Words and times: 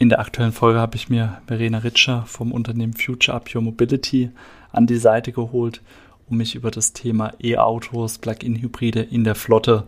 In 0.00 0.08
der 0.08 0.20
aktuellen 0.20 0.52
Folge 0.52 0.78
habe 0.78 0.96
ich 0.96 1.10
mir 1.10 1.42
Verena 1.46 1.76
Ritscher 1.76 2.24
vom 2.26 2.52
Unternehmen 2.52 2.94
Future 2.94 3.36
Up 3.36 3.54
Your 3.54 3.60
Mobility 3.60 4.30
an 4.72 4.86
die 4.86 4.96
Seite 4.96 5.30
geholt, 5.30 5.82
um 6.26 6.38
mich 6.38 6.54
über 6.54 6.70
das 6.70 6.94
Thema 6.94 7.34
E-Autos, 7.38 8.16
Plug-in-Hybride 8.16 9.02
in 9.02 9.24
der 9.24 9.34
Flotte 9.34 9.84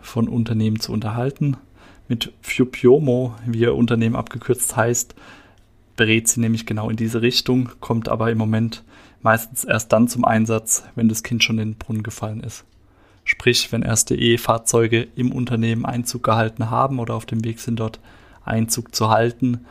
von 0.00 0.28
Unternehmen 0.28 0.78
zu 0.78 0.92
unterhalten. 0.92 1.56
Mit 2.06 2.32
Fupiomo, 2.42 3.34
wie 3.44 3.58
ihr 3.58 3.74
Unternehmen 3.74 4.14
abgekürzt 4.14 4.76
heißt, 4.76 5.16
berät 5.96 6.28
sie 6.28 6.38
nämlich 6.38 6.64
genau 6.64 6.88
in 6.88 6.96
diese 6.96 7.20
Richtung, 7.20 7.70
kommt 7.80 8.08
aber 8.08 8.30
im 8.30 8.38
Moment 8.38 8.84
meistens 9.20 9.64
erst 9.64 9.92
dann 9.92 10.06
zum 10.06 10.24
Einsatz, 10.24 10.84
wenn 10.94 11.08
das 11.08 11.24
Kind 11.24 11.42
schon 11.42 11.58
in 11.58 11.72
den 11.72 11.78
Brunnen 11.78 12.04
gefallen 12.04 12.38
ist. 12.38 12.64
Sprich, 13.24 13.72
wenn 13.72 13.82
erste 13.82 14.14
E-Fahrzeuge 14.14 15.08
im 15.16 15.32
Unternehmen 15.32 15.84
Einzug 15.84 16.22
gehalten 16.22 16.70
haben 16.70 17.00
oder 17.00 17.14
auf 17.14 17.26
dem 17.26 17.44
Weg 17.44 17.58
sind, 17.58 17.80
dort 17.80 17.98
Einzug 18.46 18.94
zu 18.94 19.10
halten, 19.10 19.66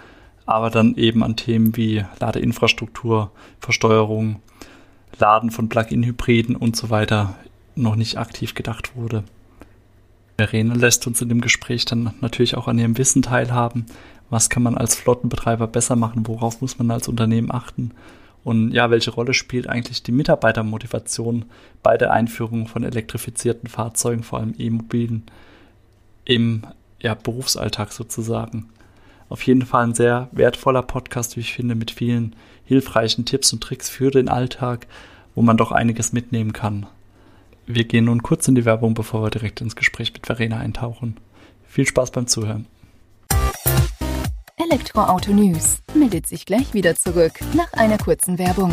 aber 0.45 0.69
dann 0.69 0.95
eben 0.95 1.23
an 1.23 1.35
Themen 1.35 1.75
wie 1.75 2.05
Ladeinfrastruktur, 2.19 3.31
Versteuerung, 3.59 4.41
Laden 5.17 5.51
von 5.51 5.69
Plug-in-Hybriden 5.69 6.55
und 6.55 6.75
so 6.75 6.89
weiter 6.89 7.35
noch 7.75 7.95
nicht 7.95 8.17
aktiv 8.17 8.53
gedacht 8.53 8.95
wurde. 8.95 9.23
Verena 10.37 10.75
lässt 10.75 11.07
uns 11.07 11.21
in 11.21 11.29
dem 11.29 11.41
Gespräch 11.41 11.85
dann 11.85 12.13
natürlich 12.21 12.57
auch 12.57 12.67
an 12.67 12.77
ihrem 12.77 12.97
Wissen 12.97 13.21
teilhaben. 13.21 13.85
Was 14.29 14.49
kann 14.49 14.63
man 14.63 14.77
als 14.77 14.95
Flottenbetreiber 14.95 15.67
besser 15.67 15.95
machen? 15.95 16.27
Worauf 16.27 16.61
muss 16.61 16.77
man 16.77 16.91
als 16.91 17.07
Unternehmen 17.07 17.51
achten? 17.51 17.91
Und 18.43 18.71
ja, 18.71 18.91
welche 18.91 19.11
Rolle 19.11 19.33
spielt 19.33 19.67
eigentlich 19.67 20.03
die 20.03 20.11
Mitarbeitermotivation 20.11 21.45
bei 21.81 21.97
der 21.97 22.11
Einführung 22.11 22.67
von 22.67 22.83
elektrifizierten 22.83 23.69
Fahrzeugen, 23.69 24.23
vor 24.23 24.39
allem 24.39 24.53
E-Mobilen, 24.57 25.23
im 26.25 26.63
ja, 27.05 27.13
Berufsalltag 27.13 27.93
sozusagen. 27.93 28.69
Auf 29.29 29.43
jeden 29.43 29.65
Fall 29.65 29.85
ein 29.85 29.93
sehr 29.93 30.27
wertvoller 30.31 30.81
Podcast, 30.81 31.35
wie 31.35 31.41
ich 31.41 31.53
finde, 31.53 31.75
mit 31.75 31.91
vielen 31.91 32.35
hilfreichen 32.65 33.25
Tipps 33.25 33.53
und 33.53 33.61
Tricks 33.61 33.89
für 33.89 34.09
den 34.09 34.27
Alltag, 34.27 34.87
wo 35.35 35.43
man 35.43 35.55
doch 35.55 35.71
einiges 35.71 36.13
mitnehmen 36.13 36.51
kann. 36.51 36.87
Wir 37.67 37.83
gehen 37.83 38.05
nun 38.05 38.23
kurz 38.23 38.47
in 38.47 38.55
die 38.55 38.65
Werbung, 38.65 38.95
bevor 38.95 39.23
wir 39.23 39.29
direkt 39.29 39.61
ins 39.61 39.75
Gespräch 39.75 40.13
mit 40.13 40.25
Verena 40.25 40.57
eintauchen. 40.57 41.17
Viel 41.67 41.85
Spaß 41.87 42.09
beim 42.11 42.27
Zuhören. 42.27 42.65
Elektroauto 44.57 45.31
News 45.31 45.79
meldet 45.93 46.25
sich 46.25 46.45
gleich 46.45 46.73
wieder 46.73 46.95
zurück 46.95 47.33
nach 47.53 47.71
einer 47.73 47.99
kurzen 47.99 48.39
Werbung. 48.39 48.71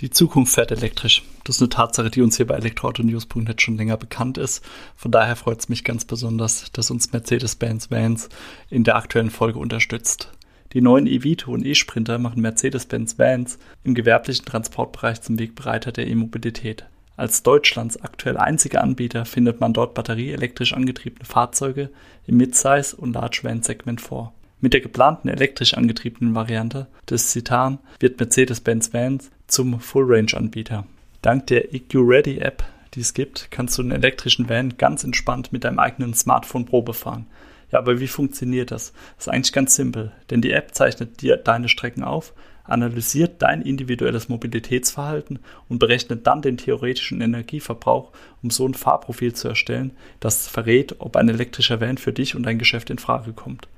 Die 0.00 0.10
Zukunft 0.10 0.54
fährt 0.54 0.72
elektrisch. 0.72 1.22
Das 1.44 1.56
ist 1.56 1.62
eine 1.62 1.68
Tatsache, 1.68 2.10
die 2.10 2.20
uns 2.20 2.36
hier 2.36 2.48
bei 2.48 2.56
elektroautonews.net 2.56 3.62
schon 3.62 3.76
länger 3.76 3.96
bekannt 3.96 4.38
ist. 4.38 4.64
Von 4.96 5.12
daher 5.12 5.36
freut 5.36 5.60
es 5.60 5.68
mich 5.68 5.84
ganz 5.84 6.04
besonders, 6.04 6.72
dass 6.72 6.90
uns 6.90 7.12
Mercedes-Benz 7.12 7.92
Vans 7.92 8.28
in 8.70 8.82
der 8.82 8.96
aktuellen 8.96 9.30
Folge 9.30 9.60
unterstützt. 9.60 10.32
Die 10.72 10.80
neuen 10.80 11.06
E-Vito 11.06 11.52
und 11.52 11.64
E-Sprinter 11.64 12.18
machen 12.18 12.42
Mercedes-Benz 12.42 13.20
Vans 13.20 13.58
im 13.84 13.94
gewerblichen 13.94 14.44
Transportbereich 14.44 15.22
zum 15.22 15.38
Wegbereiter 15.38 15.92
der 15.92 16.08
E-Mobilität. 16.08 16.86
Als 17.16 17.44
Deutschlands 17.44 18.02
aktuell 18.02 18.36
einziger 18.36 18.82
Anbieter 18.82 19.24
findet 19.24 19.60
man 19.60 19.72
dort 19.72 19.94
batterieelektrisch 19.94 20.72
angetriebene 20.72 21.24
Fahrzeuge 21.24 21.90
im 22.26 22.38
Midsize- 22.38 22.96
und 22.96 23.12
Large-Van-Segment 23.12 24.00
vor. 24.00 24.34
Mit 24.60 24.72
der 24.72 24.80
geplanten 24.80 25.28
elektrisch 25.28 25.74
angetriebenen 25.74 26.34
Variante 26.34 26.88
des 27.08 27.30
Citan 27.30 27.78
wird 28.00 28.18
Mercedes-Benz 28.18 28.92
Vans 28.92 29.30
zum 29.54 29.78
Full-Range-Anbieter. 29.78 30.84
Dank 31.22 31.46
der 31.46 31.72
EQ 31.72 31.94
Ready 31.94 32.38
App, 32.38 32.64
die 32.94 33.00
es 33.00 33.14
gibt, 33.14 33.52
kannst 33.52 33.78
du 33.78 33.82
einen 33.82 33.92
elektrischen 33.92 34.48
Van 34.48 34.76
ganz 34.78 35.04
entspannt 35.04 35.52
mit 35.52 35.62
deinem 35.62 35.78
eigenen 35.78 36.12
Smartphone 36.12 36.66
Probe 36.66 36.92
fahren. 36.92 37.26
Ja, 37.70 37.78
aber 37.78 38.00
wie 38.00 38.08
funktioniert 38.08 38.72
das? 38.72 38.92
Das 39.16 39.28
ist 39.28 39.32
eigentlich 39.32 39.52
ganz 39.52 39.76
simpel, 39.76 40.10
denn 40.28 40.40
die 40.40 40.50
App 40.50 40.74
zeichnet 40.74 41.22
dir 41.22 41.36
deine 41.36 41.68
Strecken 41.68 42.02
auf, 42.02 42.34
analysiert 42.64 43.42
dein 43.42 43.62
individuelles 43.62 44.28
Mobilitätsverhalten 44.28 45.38
und 45.68 45.78
berechnet 45.78 46.26
dann 46.26 46.42
den 46.42 46.56
theoretischen 46.56 47.20
Energieverbrauch, 47.20 48.10
um 48.42 48.50
so 48.50 48.66
ein 48.66 48.74
Fahrprofil 48.74 49.34
zu 49.34 49.46
erstellen, 49.46 49.92
das 50.18 50.48
verrät, 50.48 50.96
ob 50.98 51.14
ein 51.14 51.28
elektrischer 51.28 51.80
Van 51.80 51.96
für 51.96 52.12
dich 52.12 52.34
und 52.34 52.42
dein 52.42 52.58
Geschäft 52.58 52.90
in 52.90 52.98
Frage 52.98 53.32
kommt 53.32 53.68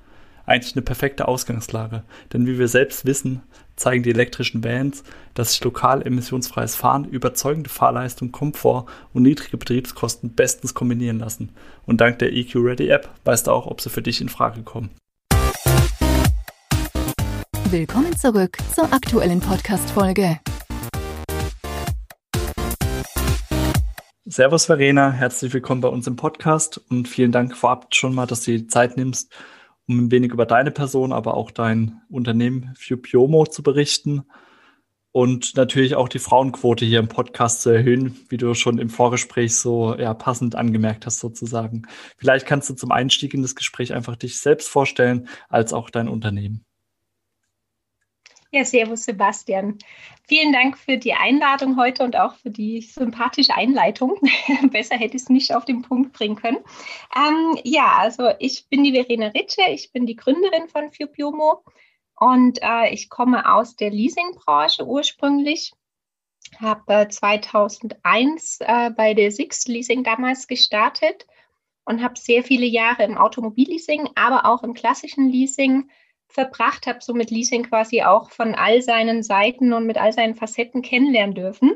eigentlich 0.46 0.74
eine 0.74 0.82
perfekte 0.82 1.28
Ausgangslage. 1.28 2.04
Denn 2.32 2.46
wie 2.46 2.58
wir 2.58 2.68
selbst 2.68 3.04
wissen, 3.04 3.42
zeigen 3.74 4.02
die 4.02 4.10
elektrischen 4.10 4.64
Vans, 4.64 5.02
dass 5.34 5.52
sich 5.52 5.62
lokal 5.62 6.06
emissionsfreies 6.06 6.76
Fahren, 6.76 7.04
überzeugende 7.04 7.68
Fahrleistung, 7.68 8.32
Komfort 8.32 8.86
und 9.12 9.22
niedrige 9.22 9.58
Betriebskosten 9.58 10.34
bestens 10.34 10.72
kombinieren 10.72 11.18
lassen. 11.18 11.50
Und 11.84 12.00
dank 12.00 12.20
der 12.20 12.32
EQ 12.32 12.54
Ready 12.56 12.88
App 12.88 13.10
weißt 13.24 13.48
du 13.48 13.50
auch, 13.50 13.66
ob 13.66 13.80
sie 13.80 13.90
für 13.90 14.02
dich 14.02 14.20
in 14.20 14.28
Frage 14.28 14.62
kommen. 14.62 14.90
Willkommen 17.70 18.16
zurück 18.16 18.56
zur 18.74 18.92
aktuellen 18.92 19.40
Podcast-Folge. 19.40 20.38
Servus 24.28 24.66
Verena, 24.66 25.10
herzlich 25.10 25.52
willkommen 25.52 25.80
bei 25.80 25.88
uns 25.88 26.06
im 26.06 26.16
Podcast 26.16 26.80
und 26.90 27.08
vielen 27.08 27.32
Dank 27.32 27.56
vorab 27.56 27.94
schon 27.94 28.14
mal, 28.14 28.26
dass 28.26 28.44
du 28.44 28.52
dir 28.52 28.58
die 28.58 28.66
Zeit 28.66 28.96
nimmst, 28.96 29.32
um 29.88 30.06
ein 30.06 30.10
wenig 30.10 30.32
über 30.32 30.46
deine 30.46 30.70
Person, 30.70 31.12
aber 31.12 31.34
auch 31.34 31.50
dein 31.50 32.02
Unternehmen 32.08 32.74
Fupiomo 32.76 33.46
zu 33.46 33.62
berichten 33.62 34.24
und 35.16 35.56
natürlich 35.56 35.94
auch 35.94 36.10
die 36.10 36.18
Frauenquote 36.18 36.84
hier 36.84 36.98
im 36.98 37.08
Podcast 37.08 37.62
zu 37.62 37.70
erhöhen, 37.70 38.16
wie 38.28 38.36
du 38.36 38.52
schon 38.52 38.78
im 38.78 38.90
Vorgespräch 38.90 39.56
so 39.56 39.96
ja, 39.96 40.12
passend 40.12 40.54
angemerkt 40.54 41.06
hast 41.06 41.20
sozusagen. 41.20 41.86
Vielleicht 42.18 42.44
kannst 42.44 42.68
du 42.68 42.74
zum 42.74 42.92
Einstieg 42.92 43.32
in 43.32 43.40
das 43.40 43.54
Gespräch 43.54 43.94
einfach 43.94 44.16
dich 44.16 44.38
selbst 44.38 44.68
vorstellen, 44.68 45.26
als 45.48 45.72
auch 45.72 45.88
dein 45.88 46.08
Unternehmen. 46.08 46.66
Ja, 48.56 48.64
servus 48.64 49.04
Sebastian. 49.04 49.76
Vielen 50.26 50.50
Dank 50.50 50.78
für 50.78 50.96
die 50.96 51.12
Einladung 51.12 51.76
heute 51.76 52.02
und 52.02 52.16
auch 52.16 52.36
für 52.36 52.48
die 52.48 52.80
sympathische 52.80 53.54
Einleitung. 53.54 54.18
Besser 54.70 54.96
hätte 54.96 55.14
ich 55.14 55.24
es 55.24 55.28
nicht 55.28 55.54
auf 55.54 55.66
den 55.66 55.82
Punkt 55.82 56.14
bringen 56.14 56.36
können. 56.36 56.64
Ähm, 57.14 57.60
ja, 57.64 57.96
also 57.98 58.30
ich 58.38 58.66
bin 58.70 58.82
die 58.82 58.92
Verena 58.92 59.26
Ritsche, 59.26 59.60
ich 59.68 59.92
bin 59.92 60.06
die 60.06 60.16
Gründerin 60.16 60.68
von 60.68 60.90
Fubiomo 60.90 61.64
und 62.18 62.58
äh, 62.62 62.94
ich 62.94 63.10
komme 63.10 63.52
aus 63.52 63.76
der 63.76 63.90
Leasingbranche 63.90 64.86
ursprünglich. 64.86 65.74
Habe 66.58 66.94
äh, 66.94 67.08
2001 67.08 68.60
äh, 68.60 68.90
bei 68.96 69.12
der 69.12 69.32
Six 69.32 69.66
Leasing 69.66 70.02
damals 70.02 70.46
gestartet 70.46 71.26
und 71.84 72.02
habe 72.02 72.18
sehr 72.18 72.42
viele 72.42 72.64
Jahre 72.64 73.04
im 73.04 73.18
Automobilleasing, 73.18 74.08
aber 74.14 74.46
auch 74.46 74.62
im 74.62 74.72
klassischen 74.72 75.28
Leasing 75.28 75.90
verbracht, 76.28 76.86
habe 76.86 76.98
somit 77.02 77.30
Leasing 77.30 77.64
quasi 77.64 78.02
auch 78.02 78.30
von 78.30 78.54
all 78.54 78.82
seinen 78.82 79.22
Seiten 79.22 79.72
und 79.72 79.86
mit 79.86 79.96
all 79.96 80.12
seinen 80.12 80.34
Facetten 80.34 80.82
kennenlernen 80.82 81.34
dürfen 81.34 81.72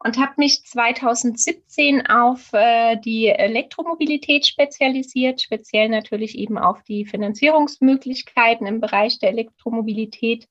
und 0.00 0.16
habe 0.16 0.34
mich 0.36 0.64
2017 0.64 2.06
auf 2.06 2.52
äh, 2.52 2.96
die 2.96 3.26
Elektromobilität 3.26 4.46
spezialisiert, 4.46 5.40
speziell 5.40 5.88
natürlich 5.88 6.38
eben 6.38 6.56
auf 6.58 6.82
die 6.84 7.04
Finanzierungsmöglichkeiten 7.04 8.66
im 8.66 8.80
Bereich 8.80 9.18
der 9.18 9.30
Elektromobilität. 9.30 10.48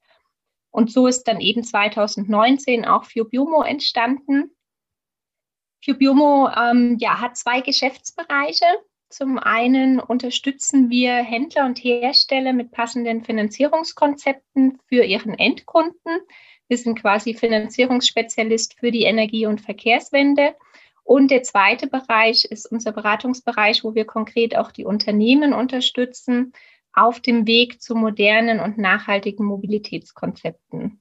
Und 0.69 0.91
so 0.91 1.07
ist 1.07 1.23
dann 1.23 1.39
eben 1.39 1.63
2019 1.63 2.85
auch 2.85 3.05
Fiobiomo 3.05 3.63
entstanden. 3.63 4.51
Fiobiomo 5.81 6.49
ähm, 6.49 6.97
ja, 6.99 7.21
hat 7.21 7.37
zwei 7.37 7.61
Geschäftsbereiche. 7.61 8.65
Zum 9.09 9.39
einen 9.39 9.99
unterstützen 9.99 10.89
wir 10.89 11.13
Händler 11.13 11.65
und 11.65 11.81
Hersteller 11.81 12.51
mit 12.51 12.71
passenden 12.71 13.23
Finanzierungskonzepten 13.23 14.79
für 14.87 15.03
ihren 15.03 15.33
Endkunden. 15.33 16.19
Wir 16.67 16.77
sind 16.77 16.99
quasi 16.99 17.33
Finanzierungsspezialist 17.33 18.77
für 18.77 18.91
die 18.91 19.03
Energie- 19.03 19.45
und 19.45 19.61
Verkehrswende. 19.61 20.55
Und 21.03 21.31
der 21.31 21.43
zweite 21.43 21.87
Bereich 21.87 22.43
ist 22.43 22.69
unser 22.69 22.91
Beratungsbereich, 22.91 23.85
wo 23.85 23.95
wir 23.95 24.03
konkret 24.03 24.57
auch 24.57 24.73
die 24.73 24.83
Unternehmen 24.83 25.53
unterstützen 25.53 26.51
auf 26.91 27.21
dem 27.21 27.47
Weg 27.47 27.81
zu 27.81 27.95
modernen 27.95 28.59
und 28.59 28.77
nachhaltigen 28.77 29.45
Mobilitätskonzepten. 29.45 30.99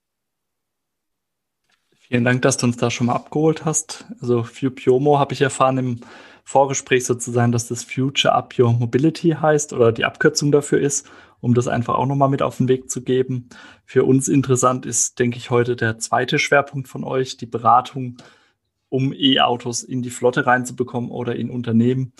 Vielen 1.92 2.24
Dank, 2.24 2.42
dass 2.42 2.56
du 2.56 2.66
uns 2.66 2.76
da 2.76 2.88
schon 2.88 3.08
mal 3.08 3.16
abgeholt 3.16 3.64
hast. 3.64 4.06
Also 4.20 4.44
für 4.44 4.70
Piomo 4.70 5.18
habe 5.18 5.34
ich 5.34 5.40
erfahren 5.40 5.78
im 5.78 6.00
Vorgespräch 6.48 7.04
sozusagen, 7.04 7.50
dass 7.50 7.66
das 7.66 7.82
Future 7.82 8.32
Up 8.32 8.56
Your 8.56 8.72
Mobility 8.72 9.30
heißt 9.30 9.72
oder 9.72 9.90
die 9.90 10.04
Abkürzung 10.04 10.52
dafür 10.52 10.80
ist. 10.80 11.08
um 11.40 11.54
das 11.54 11.68
einfach 11.68 11.94
auch 11.94 12.06
nochmal 12.06 12.28
mit 12.28 12.42
auf 12.42 12.56
den 12.56 12.68
Weg 12.68 12.90
zu 12.90 13.02
geben. 13.02 13.48
Für 13.84 14.04
uns 14.04 14.28
interessant 14.28 14.86
ist, 14.86 15.18
denke 15.18 15.36
ich, 15.38 15.50
heute 15.50 15.76
der 15.76 15.98
zweite 15.98 16.38
Schwerpunkt 16.38 16.88
von 16.88 17.04
euch, 17.04 17.36
die 17.36 17.46
Beratung, 17.46 18.16
um 18.88 19.12
E-Autos 19.12 19.82
in 19.82 20.02
die 20.02 20.10
Flotte 20.10 20.46
reinzubekommen 20.46 21.10
oder 21.10 21.36
in 21.36 21.50
Unternehmen, 21.50 22.12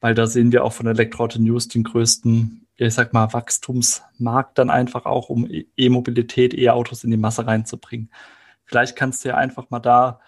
weil 0.00 0.14
da 0.14 0.26
sehen 0.26 0.52
wir 0.52 0.64
auch 0.64 0.72
von 0.72 0.86
Elektroauto 0.86 1.38
News 1.40 1.68
den 1.68 1.82
größten, 1.82 2.66
ich 2.76 2.94
sag 2.94 3.12
mal, 3.12 3.32
Wachstumsmarkt 3.32 4.56
dann 4.58 4.70
einfach 4.70 5.04
auch, 5.06 5.28
um 5.28 5.48
E-Mobilität, 5.76 6.54
E-Autos 6.54 7.04
in 7.04 7.10
die 7.10 7.16
Masse 7.16 7.46
reinzubringen. 7.46 8.10
Vielleicht 8.64 8.96
kannst 8.96 9.24
du 9.24 9.30
ja 9.30 9.36
einfach 9.36 9.70
mal 9.70 9.80
da 9.80 10.20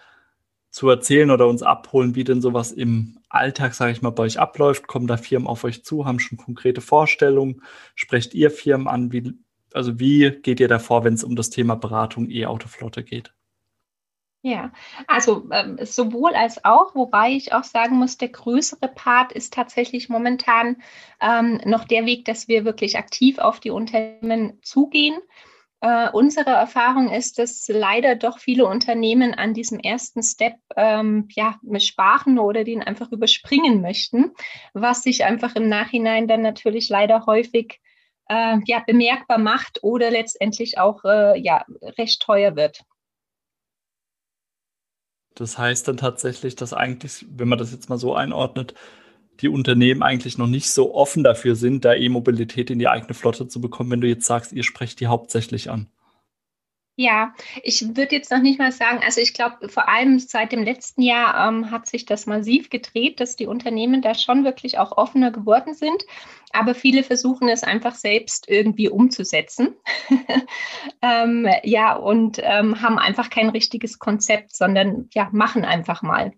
zu 0.69 0.89
erzählen 0.89 1.31
oder 1.31 1.47
uns 1.47 1.63
abholen, 1.63 2.15
wie 2.15 2.23
denn 2.23 2.41
sowas 2.41 2.71
im 2.71 3.17
Alltag, 3.33 3.73
sage 3.73 3.91
ich 3.91 4.01
mal, 4.01 4.11
bei 4.11 4.23
euch 4.23 4.39
abläuft. 4.39 4.87
Kommen 4.87 5.07
da 5.07 5.17
Firmen 5.17 5.47
auf 5.47 5.63
euch 5.63 5.83
zu, 5.83 6.05
haben 6.05 6.19
schon 6.19 6.37
konkrete 6.37 6.81
Vorstellungen? 6.81 7.61
Sprecht 7.95 8.33
ihr 8.33 8.51
Firmen 8.51 8.87
an? 8.87 9.11
Wie, 9.11 9.33
also 9.73 9.99
wie 9.99 10.29
geht 10.29 10.59
ihr 10.59 10.67
davor, 10.67 11.03
wenn 11.03 11.13
es 11.13 11.23
um 11.23 11.35
das 11.35 11.49
Thema 11.49 11.75
Beratung 11.75 12.29
E-Autoflotte 12.29 13.03
geht? 13.03 13.33
Ja, 14.45 14.73
also 15.07 15.47
ähm, 15.51 15.77
sowohl 15.81 16.35
als 16.35 16.65
auch, 16.65 16.95
wobei 16.95 17.31
ich 17.31 17.53
auch 17.53 17.63
sagen 17.63 17.95
muss, 17.95 18.17
der 18.17 18.27
größere 18.27 18.89
Part 18.89 19.31
ist 19.31 19.53
tatsächlich 19.53 20.09
momentan 20.09 20.81
ähm, 21.21 21.61
noch 21.63 21.85
der 21.85 22.05
Weg, 22.05 22.25
dass 22.25 22.49
wir 22.49 22.65
wirklich 22.65 22.97
aktiv 22.97 23.39
auf 23.39 23.61
die 23.61 23.69
Unternehmen 23.69 24.59
zugehen 24.61 25.17
äh, 25.83 26.09
unsere 26.13 26.51
Erfahrung 26.51 27.11
ist, 27.11 27.39
dass 27.39 27.67
leider 27.67 28.15
doch 28.15 28.39
viele 28.39 28.65
Unternehmen 28.65 29.33
an 29.33 29.53
diesem 29.53 29.79
ersten 29.79 30.23
Step 30.23 30.55
ähm, 30.77 31.27
ja, 31.31 31.59
sparen 31.79 32.39
oder 32.39 32.63
den 32.63 32.81
einfach 32.81 33.11
überspringen 33.11 33.81
möchten, 33.81 34.31
was 34.73 35.03
sich 35.03 35.25
einfach 35.25 35.57
im 35.57 35.67
Nachhinein 35.67 36.29
dann 36.29 36.41
natürlich 36.41 36.87
leider 36.87 37.25
häufig 37.25 37.81
äh, 38.29 38.59
ja, 38.65 38.81
bemerkbar 38.87 39.39
macht 39.39 39.83
oder 39.83 40.09
letztendlich 40.09 40.77
auch 40.77 41.03
äh, 41.03 41.37
ja, 41.37 41.65
recht 41.97 42.21
teuer 42.21 42.55
wird. 42.55 42.85
Das 45.35 45.57
heißt 45.57 45.85
dann 45.89 45.97
tatsächlich, 45.97 46.55
dass 46.55 46.71
eigentlich, 46.71 47.25
wenn 47.29 47.49
man 47.49 47.59
das 47.59 47.73
jetzt 47.73 47.89
mal 47.89 47.97
so 47.97 48.15
einordnet, 48.15 48.73
die 49.41 49.49
Unternehmen 49.49 50.03
eigentlich 50.03 50.37
noch 50.37 50.47
nicht 50.47 50.69
so 50.69 50.93
offen 50.93 51.23
dafür 51.23 51.55
sind, 51.55 51.85
da 51.85 51.93
E-Mobilität 51.93 52.69
in 52.69 52.79
die 52.79 52.87
eigene 52.87 53.13
Flotte 53.13 53.47
zu 53.47 53.59
bekommen, 53.61 53.91
wenn 53.91 54.01
du 54.01 54.07
jetzt 54.07 54.25
sagst, 54.25 54.53
ihr 54.53 54.63
sprecht 54.63 54.99
die 54.99 55.07
hauptsächlich 55.07 55.69
an? 55.69 55.87
Ja, 56.95 57.33
ich 57.63 57.81
würde 57.97 58.15
jetzt 58.15 58.29
noch 58.29 58.41
nicht 58.41 58.59
mal 58.59 58.71
sagen, 58.71 58.99
also 59.03 59.19
ich 59.19 59.33
glaube, 59.33 59.67
vor 59.67 59.89
allem 59.89 60.19
seit 60.19 60.51
dem 60.51 60.61
letzten 60.61 61.01
Jahr 61.01 61.47
ähm, 61.47 61.71
hat 61.71 61.87
sich 61.87 62.05
das 62.05 62.27
massiv 62.27 62.69
gedreht, 62.69 63.19
dass 63.19 63.35
die 63.35 63.47
Unternehmen 63.47 64.03
da 64.03 64.13
schon 64.13 64.43
wirklich 64.43 64.77
auch 64.77 64.95
offener 64.95 65.31
geworden 65.31 65.73
sind. 65.73 66.05
Aber 66.51 66.75
viele 66.75 67.01
versuchen 67.03 67.49
es 67.49 67.63
einfach 67.63 67.95
selbst 67.95 68.47
irgendwie 68.47 68.89
umzusetzen. 68.89 69.75
ähm, 71.01 71.47
ja, 71.63 71.95
und 71.95 72.37
ähm, 72.43 72.79
haben 72.79 72.99
einfach 72.99 73.31
kein 73.31 73.49
richtiges 73.49 73.97
Konzept, 73.97 74.55
sondern 74.55 75.09
ja, 75.15 75.29
machen 75.31 75.65
einfach 75.65 76.03
mal. 76.03 76.33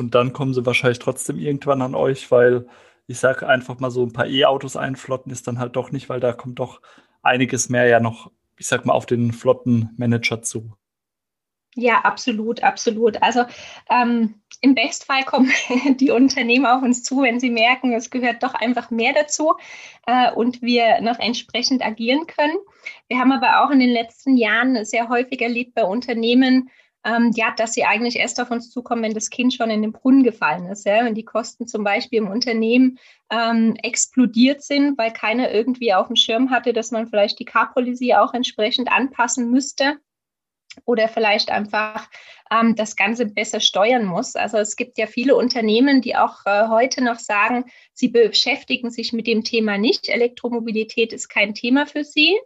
Und 0.00 0.14
dann 0.14 0.32
kommen 0.32 0.54
sie 0.54 0.66
wahrscheinlich 0.66 0.98
trotzdem 0.98 1.38
irgendwann 1.38 1.82
an 1.82 1.94
euch, 1.94 2.30
weil 2.30 2.66
ich 3.06 3.18
sage 3.18 3.46
einfach 3.48 3.80
mal 3.80 3.90
so 3.90 4.04
ein 4.04 4.12
paar 4.12 4.26
E-Autos 4.26 4.76
einflotten 4.76 5.32
ist 5.32 5.46
dann 5.46 5.58
halt 5.58 5.76
doch 5.76 5.90
nicht, 5.90 6.08
weil 6.08 6.20
da 6.20 6.32
kommt 6.32 6.58
doch 6.58 6.80
einiges 7.22 7.68
mehr 7.68 7.86
ja 7.86 8.00
noch, 8.00 8.30
ich 8.56 8.66
sag 8.66 8.86
mal, 8.86 8.92
auf 8.94 9.06
den 9.06 9.32
Flottenmanager 9.32 10.42
zu. 10.42 10.72
Ja, 11.76 12.00
absolut, 12.00 12.62
absolut. 12.64 13.22
Also 13.22 13.44
ähm, 13.88 14.34
im 14.60 14.74
Bestfall 14.74 15.24
kommen 15.24 15.52
die 16.00 16.10
Unternehmen 16.10 16.66
auf 16.66 16.82
uns 16.82 17.04
zu, 17.04 17.22
wenn 17.22 17.38
sie 17.38 17.50
merken, 17.50 17.92
es 17.92 18.10
gehört 18.10 18.42
doch 18.42 18.54
einfach 18.54 18.90
mehr 18.90 19.12
dazu 19.12 19.54
äh, 20.06 20.32
und 20.32 20.62
wir 20.62 21.00
noch 21.00 21.18
entsprechend 21.20 21.84
agieren 21.84 22.26
können. 22.26 22.56
Wir 23.08 23.18
haben 23.18 23.32
aber 23.32 23.64
auch 23.64 23.70
in 23.70 23.78
den 23.78 23.90
letzten 23.90 24.36
Jahren 24.36 24.84
sehr 24.84 25.08
häufig 25.08 25.40
erlebt 25.40 25.74
bei 25.74 25.84
Unternehmen, 25.84 26.70
ähm, 27.04 27.30
ja, 27.34 27.52
dass 27.56 27.72
sie 27.72 27.84
eigentlich 27.84 28.16
erst 28.16 28.40
auf 28.40 28.50
uns 28.50 28.70
zukommen, 28.70 29.02
wenn 29.02 29.14
das 29.14 29.30
Kind 29.30 29.54
schon 29.54 29.70
in 29.70 29.82
den 29.82 29.92
Brunnen 29.92 30.22
gefallen 30.22 30.66
ist. 30.66 30.84
Ja? 30.84 31.04
Wenn 31.04 31.14
die 31.14 31.24
Kosten 31.24 31.66
zum 31.66 31.82
Beispiel 31.82 32.18
im 32.18 32.28
Unternehmen 32.28 32.98
ähm, 33.30 33.76
explodiert 33.82 34.62
sind, 34.62 34.98
weil 34.98 35.12
keiner 35.12 35.50
irgendwie 35.50 35.94
auf 35.94 36.08
dem 36.08 36.16
Schirm 36.16 36.50
hatte, 36.50 36.72
dass 36.72 36.90
man 36.90 37.06
vielleicht 37.06 37.38
die 37.38 37.44
Car-Policy 37.44 38.14
auch 38.14 38.34
entsprechend 38.34 38.92
anpassen 38.92 39.50
müsste 39.50 39.98
oder 40.84 41.08
vielleicht 41.08 41.50
einfach 41.50 42.08
ähm, 42.50 42.76
das 42.76 42.96
Ganze 42.96 43.26
besser 43.26 43.60
steuern 43.60 44.04
muss. 44.04 44.36
Also 44.36 44.58
es 44.58 44.76
gibt 44.76 44.98
ja 44.98 45.06
viele 45.06 45.36
Unternehmen, 45.36 46.00
die 46.00 46.16
auch 46.16 46.44
äh, 46.44 46.68
heute 46.68 47.02
noch 47.02 47.18
sagen, 47.18 47.64
sie 47.92 48.08
beschäftigen 48.08 48.90
sich 48.90 49.12
mit 49.12 49.26
dem 49.26 49.42
Thema 49.42 49.78
nicht. 49.78 50.08
Elektromobilität 50.08 51.12
ist 51.12 51.28
kein 51.28 51.54
Thema 51.54 51.86
für 51.86 52.04
sie 52.04 52.38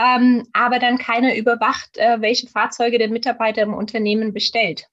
ähm, 0.00 0.46
aber 0.54 0.78
dann 0.78 0.96
keiner 0.96 1.36
überwacht, 1.36 1.98
äh, 1.98 2.20
welche 2.20 2.46
Fahrzeuge 2.46 2.98
der 2.98 3.10
Mitarbeiter 3.10 3.62
im 3.62 3.74
Unternehmen 3.74 4.32
bestellt. 4.32 4.88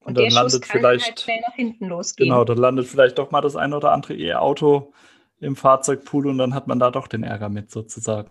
Und, 0.00 0.18
und 0.18 0.18
dann 0.18 0.30
landet 0.30 0.66
vielleicht 0.66 1.06
halt 1.06 1.20
schnell 1.20 1.40
nach 1.46 1.54
hinten 1.54 1.86
losgehen. 1.86 2.30
Genau, 2.30 2.44
dann 2.44 2.58
landet 2.58 2.88
vielleicht 2.88 3.18
doch 3.18 3.30
mal 3.30 3.40
das 3.40 3.54
ein 3.54 3.72
oder 3.72 3.92
andere 3.92 4.16
E-Auto 4.16 4.92
im 5.38 5.54
Fahrzeugpool 5.54 6.26
und 6.26 6.38
dann 6.38 6.54
hat 6.54 6.66
man 6.66 6.80
da 6.80 6.90
doch 6.90 7.06
den 7.06 7.22
Ärger 7.22 7.48
mit 7.48 7.70
sozusagen. 7.70 8.30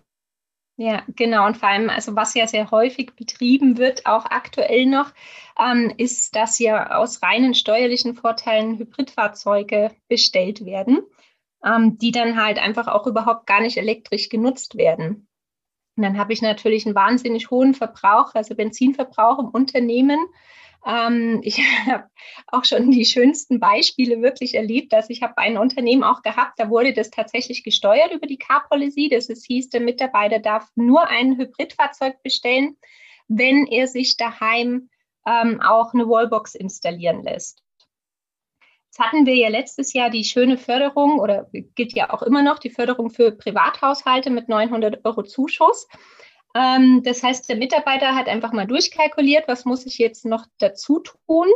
Ja, 0.76 1.02
genau. 1.08 1.46
Und 1.46 1.56
vor 1.56 1.68
allem, 1.68 1.88
also 1.88 2.14
was 2.16 2.34
ja 2.34 2.46
sehr 2.46 2.70
häufig 2.70 3.14
betrieben 3.14 3.78
wird, 3.78 4.06
auch 4.06 4.26
aktuell 4.26 4.86
noch, 4.86 5.12
ähm, 5.58 5.92
ist, 5.96 6.36
dass 6.36 6.58
ja 6.58 6.96
aus 6.96 7.22
reinen 7.22 7.54
steuerlichen 7.54 8.14
Vorteilen 8.14 8.78
Hybridfahrzeuge 8.78 9.92
bestellt 10.08 10.64
werden 10.64 11.02
ähm, 11.64 11.98
die 11.98 12.12
dann 12.12 12.42
halt 12.42 12.58
einfach 12.58 12.88
auch 12.88 13.06
überhaupt 13.06 13.46
gar 13.46 13.60
nicht 13.60 13.76
elektrisch 13.76 14.28
genutzt 14.28 14.76
werden. 14.76 15.28
Und 15.96 16.04
dann 16.04 16.18
habe 16.18 16.32
ich 16.32 16.40
natürlich 16.40 16.86
einen 16.86 16.94
wahnsinnig 16.94 17.50
hohen 17.50 17.74
Verbrauch, 17.74 18.34
also 18.34 18.54
Benzinverbrauch 18.54 19.38
im 19.38 19.48
Unternehmen. 19.48 20.18
Ähm, 20.86 21.40
ich 21.44 21.60
habe 21.86 22.08
auch 22.46 22.64
schon 22.64 22.90
die 22.90 23.04
schönsten 23.04 23.60
Beispiele 23.60 24.22
wirklich 24.22 24.54
erlebt. 24.54 24.94
Also 24.94 25.10
ich 25.10 25.22
habe 25.22 25.36
ein 25.38 25.58
Unternehmen 25.58 26.04
auch 26.04 26.22
gehabt, 26.22 26.58
da 26.58 26.70
wurde 26.70 26.92
das 26.92 27.10
tatsächlich 27.10 27.64
gesteuert 27.64 28.12
über 28.12 28.26
die 28.26 28.38
Car-Policy. 28.38 29.08
Das 29.10 29.28
ist, 29.28 29.46
hieß, 29.46 29.68
der 29.70 29.80
Mitarbeiter 29.80 30.38
darf 30.38 30.68
nur 30.74 31.06
ein 31.08 31.36
Hybridfahrzeug 31.36 32.22
bestellen, 32.22 32.76
wenn 33.28 33.66
er 33.66 33.86
sich 33.86 34.16
daheim 34.16 34.88
ähm, 35.26 35.60
auch 35.60 35.92
eine 35.92 36.08
Wallbox 36.08 36.54
installieren 36.54 37.22
lässt. 37.22 37.62
Jetzt 38.90 38.98
hatten 38.98 39.24
wir 39.24 39.36
ja 39.36 39.48
letztes 39.48 39.92
Jahr 39.92 40.10
die 40.10 40.24
schöne 40.24 40.58
Förderung 40.58 41.20
oder 41.20 41.48
gilt 41.76 41.92
ja 41.94 42.12
auch 42.12 42.22
immer 42.22 42.42
noch 42.42 42.58
die 42.58 42.70
Förderung 42.70 43.08
für 43.08 43.30
Privathaushalte 43.30 44.30
mit 44.30 44.48
900 44.48 45.04
Euro 45.04 45.22
Zuschuss. 45.22 45.86
Ähm, 46.56 47.00
das 47.04 47.22
heißt, 47.22 47.48
der 47.48 47.54
Mitarbeiter 47.54 48.16
hat 48.16 48.26
einfach 48.26 48.52
mal 48.52 48.66
durchkalkuliert, 48.66 49.46
was 49.46 49.64
muss 49.64 49.86
ich 49.86 49.98
jetzt 49.98 50.26
noch 50.26 50.44
dazu 50.58 50.98
tun, 50.98 51.46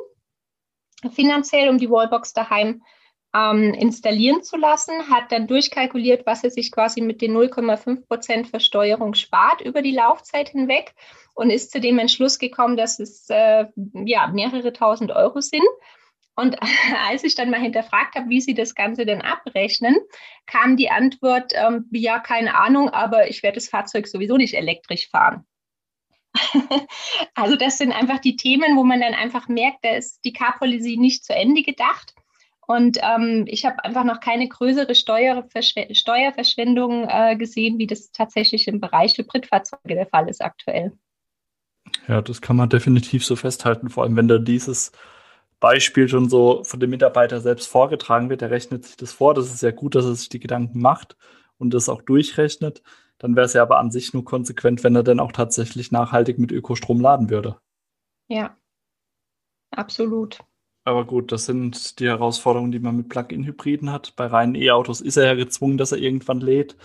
finanziell, 1.13 1.71
um 1.71 1.79
die 1.79 1.91
Wallbox 1.91 2.35
daheim 2.35 2.85
ähm, 3.35 3.75
installieren 3.75 4.45
zu 4.45 4.57
lassen, 4.57 5.11
hat 5.11 5.33
dann 5.33 5.49
durchkalkuliert, 5.49 6.27
was 6.27 6.45
er 6.45 6.51
sich 6.51 6.71
quasi 6.71 7.01
mit 7.01 7.21
den 7.21 7.37
0,5 7.37 8.07
Prozent 8.07 8.47
Versteuerung 8.47 9.15
spart 9.15 9.61
über 9.61 9.83
die 9.83 9.91
Laufzeit 9.91 10.51
hinweg 10.51 10.95
und 11.35 11.51
ist 11.51 11.73
zu 11.73 11.81
dem 11.81 11.99
Entschluss 11.99 12.39
gekommen, 12.39 12.77
dass 12.77 13.01
es 13.01 13.29
äh, 13.29 13.67
ja 14.05 14.29
mehrere 14.29 14.73
tausend 14.73 15.11
Euro 15.11 15.41
sind. 15.41 15.65
Und 16.37 16.57
als 17.09 17.25
ich 17.25 17.35
dann 17.35 17.51
mal 17.51 17.61
hinterfragt 17.61 18.17
habe, 18.17 18.29
wie 18.29 18.41
sie 18.41 18.55
das 18.55 18.75
Ganze 18.75 19.07
denn 19.07 19.23
abrechnen, 19.23 19.97
kam 20.47 20.77
die 20.77 20.91
Antwort, 20.91 21.53
ähm, 21.55 21.87
ja, 21.93 22.19
keine 22.19 22.57
Ahnung, 22.57 22.91
aber 22.91 23.29
ich 23.29 23.43
werde 23.43 23.57
das 23.57 23.69
Fahrzeug 23.69 24.07
sowieso 24.07 24.37
nicht 24.37 24.55
elektrisch 24.55 25.09
fahren. 25.09 25.47
also 27.35 27.57
das 27.57 27.79
sind 27.79 27.93
einfach 27.93 28.19
die 28.19 28.37
Themen, 28.37 28.77
wo 28.77 28.85
man 28.85 29.01
dann 29.01 29.15
einfach 29.15 29.49
merkt, 29.49 29.85
da 29.85 29.95
ist 29.95 30.25
die 30.25 30.33
Car-Policy 30.33 30.97
nicht 30.97 31.25
zu 31.25 31.35
Ende 31.35 31.63
gedacht. 31.63 32.15
Und 32.67 32.99
ähm, 33.03 33.45
ich 33.47 33.67
habe 33.67 33.85
einfach 33.85 34.05
noch 34.05 34.21
keine 34.21 34.49
größere 34.49 34.95
Steuerverschw 34.95 35.95
Steuerverschwendung 35.95 37.07
äh, 37.09 37.37
gesehen, 37.37 37.79
wie 37.79 37.87
das 37.87 38.11
tatsächlich 38.11 38.69
im 38.69 38.81
Bereich 38.81 39.19
Hybridfahrzeuge 39.19 39.95
der 39.95 40.07
Fall 40.07 40.29
ist 40.29 40.43
aktuell. 40.43 40.93
Ja, 42.09 42.23
das 42.23 42.41
kann 42.41 42.57
man 42.57 42.71
definitiv 42.71 43.25
so 43.25 43.37
festhalten, 43.37 43.91
vor 43.91 44.05
allem 44.05 44.17
wenn 44.17 44.29
da 44.29 44.39
dieses 44.39 44.93
Beispiel 45.65 46.11
schon 46.11 46.29
so 46.29 46.63
von 46.63 46.79
dem 46.79 46.91
Mitarbeiter 46.91 47.41
selbst 47.41 47.69
vorgetragen 47.69 48.29
wird, 48.29 48.43
der 48.43 48.51
rechnet 48.51 48.85
sich 48.85 48.99
das 48.99 49.15
vor. 49.15 49.33
Das 49.33 49.47
ist 49.47 49.63
ja 49.63 49.71
gut, 49.71 49.95
dass 49.95 50.05
er 50.05 50.15
sich 50.15 50.29
die 50.29 50.39
Gedanken 50.39 50.79
macht 50.79 51.17
und 51.57 51.73
das 51.73 51.89
auch 51.89 52.03
durchrechnet. 52.03 52.83
Dann 53.17 53.35
wäre 53.35 53.47
es 53.47 53.55
ja 53.55 53.63
aber 53.63 53.79
an 53.79 53.91
sich 53.91 54.13
nur 54.13 54.27
konsequent, 54.27 54.85
wenn 54.85 54.95
er 54.95 55.03
dann 55.03 55.21
auch 55.21 55.33
tatsächlich 55.33 55.91
nachhaltig 55.91 56.39
mit 56.39 56.53
Ökostrom 56.53 57.01
laden 57.01 57.31
würde. 57.31 57.57
Ja, 58.29 58.59
absolut. 59.71 60.41
Aber 60.85 61.07
gut, 61.07 61.33
das 61.33 61.47
sind 61.47 61.99
die 61.99 62.09
Herausforderungen, 62.09 62.71
die 62.71 62.79
man 62.79 62.99
mit 62.99 63.09
Plug-in-Hybriden 63.09 63.91
hat. 63.91 64.17
Bei 64.17 64.27
reinen 64.27 64.57
E-Autos 64.57 65.01
ist 65.01 65.17
er 65.17 65.25
ja 65.25 65.35
gezwungen, 65.35 65.79
dass 65.79 65.93
er 65.93 65.99
irgendwann 65.99 66.41
lädt. 66.41 66.77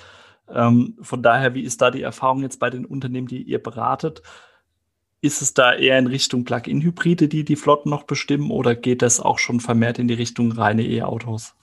Ähm, 0.47 0.97
von 1.01 1.21
daher, 1.21 1.53
wie 1.53 1.63
ist 1.63 1.81
da 1.81 1.91
die 1.91 2.01
Erfahrung 2.01 2.43
jetzt 2.43 2.61
bei 2.61 2.69
den 2.69 2.85
Unternehmen, 2.85 3.27
die 3.27 3.43
ihr 3.43 3.61
beratet? 3.61 4.21
Ist 5.21 5.41
es 5.41 5.53
da 5.53 5.73
eher 5.73 5.99
in 5.99 6.07
Richtung 6.07 6.45
Plug-in-Hybride, 6.45 7.27
die 7.27 7.43
die 7.43 7.57
Flotten 7.57 7.89
noch 7.89 8.03
bestimmen, 8.03 8.51
oder 8.51 8.75
geht 8.75 9.01
das 9.01 9.19
auch 9.19 9.37
schon 9.37 9.59
vermehrt 9.59 9.99
in 9.99 10.07
die 10.07 10.13
Richtung 10.13 10.51
reine 10.51 10.83
E-Autos? 10.83 11.55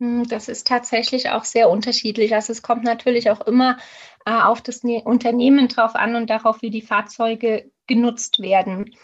Hm, 0.00 0.26
das 0.28 0.48
ist 0.48 0.66
tatsächlich 0.66 1.30
auch 1.30 1.44
sehr 1.44 1.68
unterschiedlich. 1.68 2.34
Also 2.34 2.52
es 2.52 2.62
kommt 2.62 2.84
natürlich 2.84 3.30
auch 3.30 3.40
immer 3.42 3.76
äh, 4.24 4.30
auf 4.32 4.62
das 4.62 4.82
ne 4.82 5.02
Unternehmen 5.02 5.68
drauf 5.68 5.94
an 5.94 6.14
und 6.14 6.30
darauf, 6.30 6.62
wie 6.62 6.70
die 6.70 6.82
Fahrzeuge 6.82 7.70
genutzt 7.86 8.40
werden. 8.40 8.94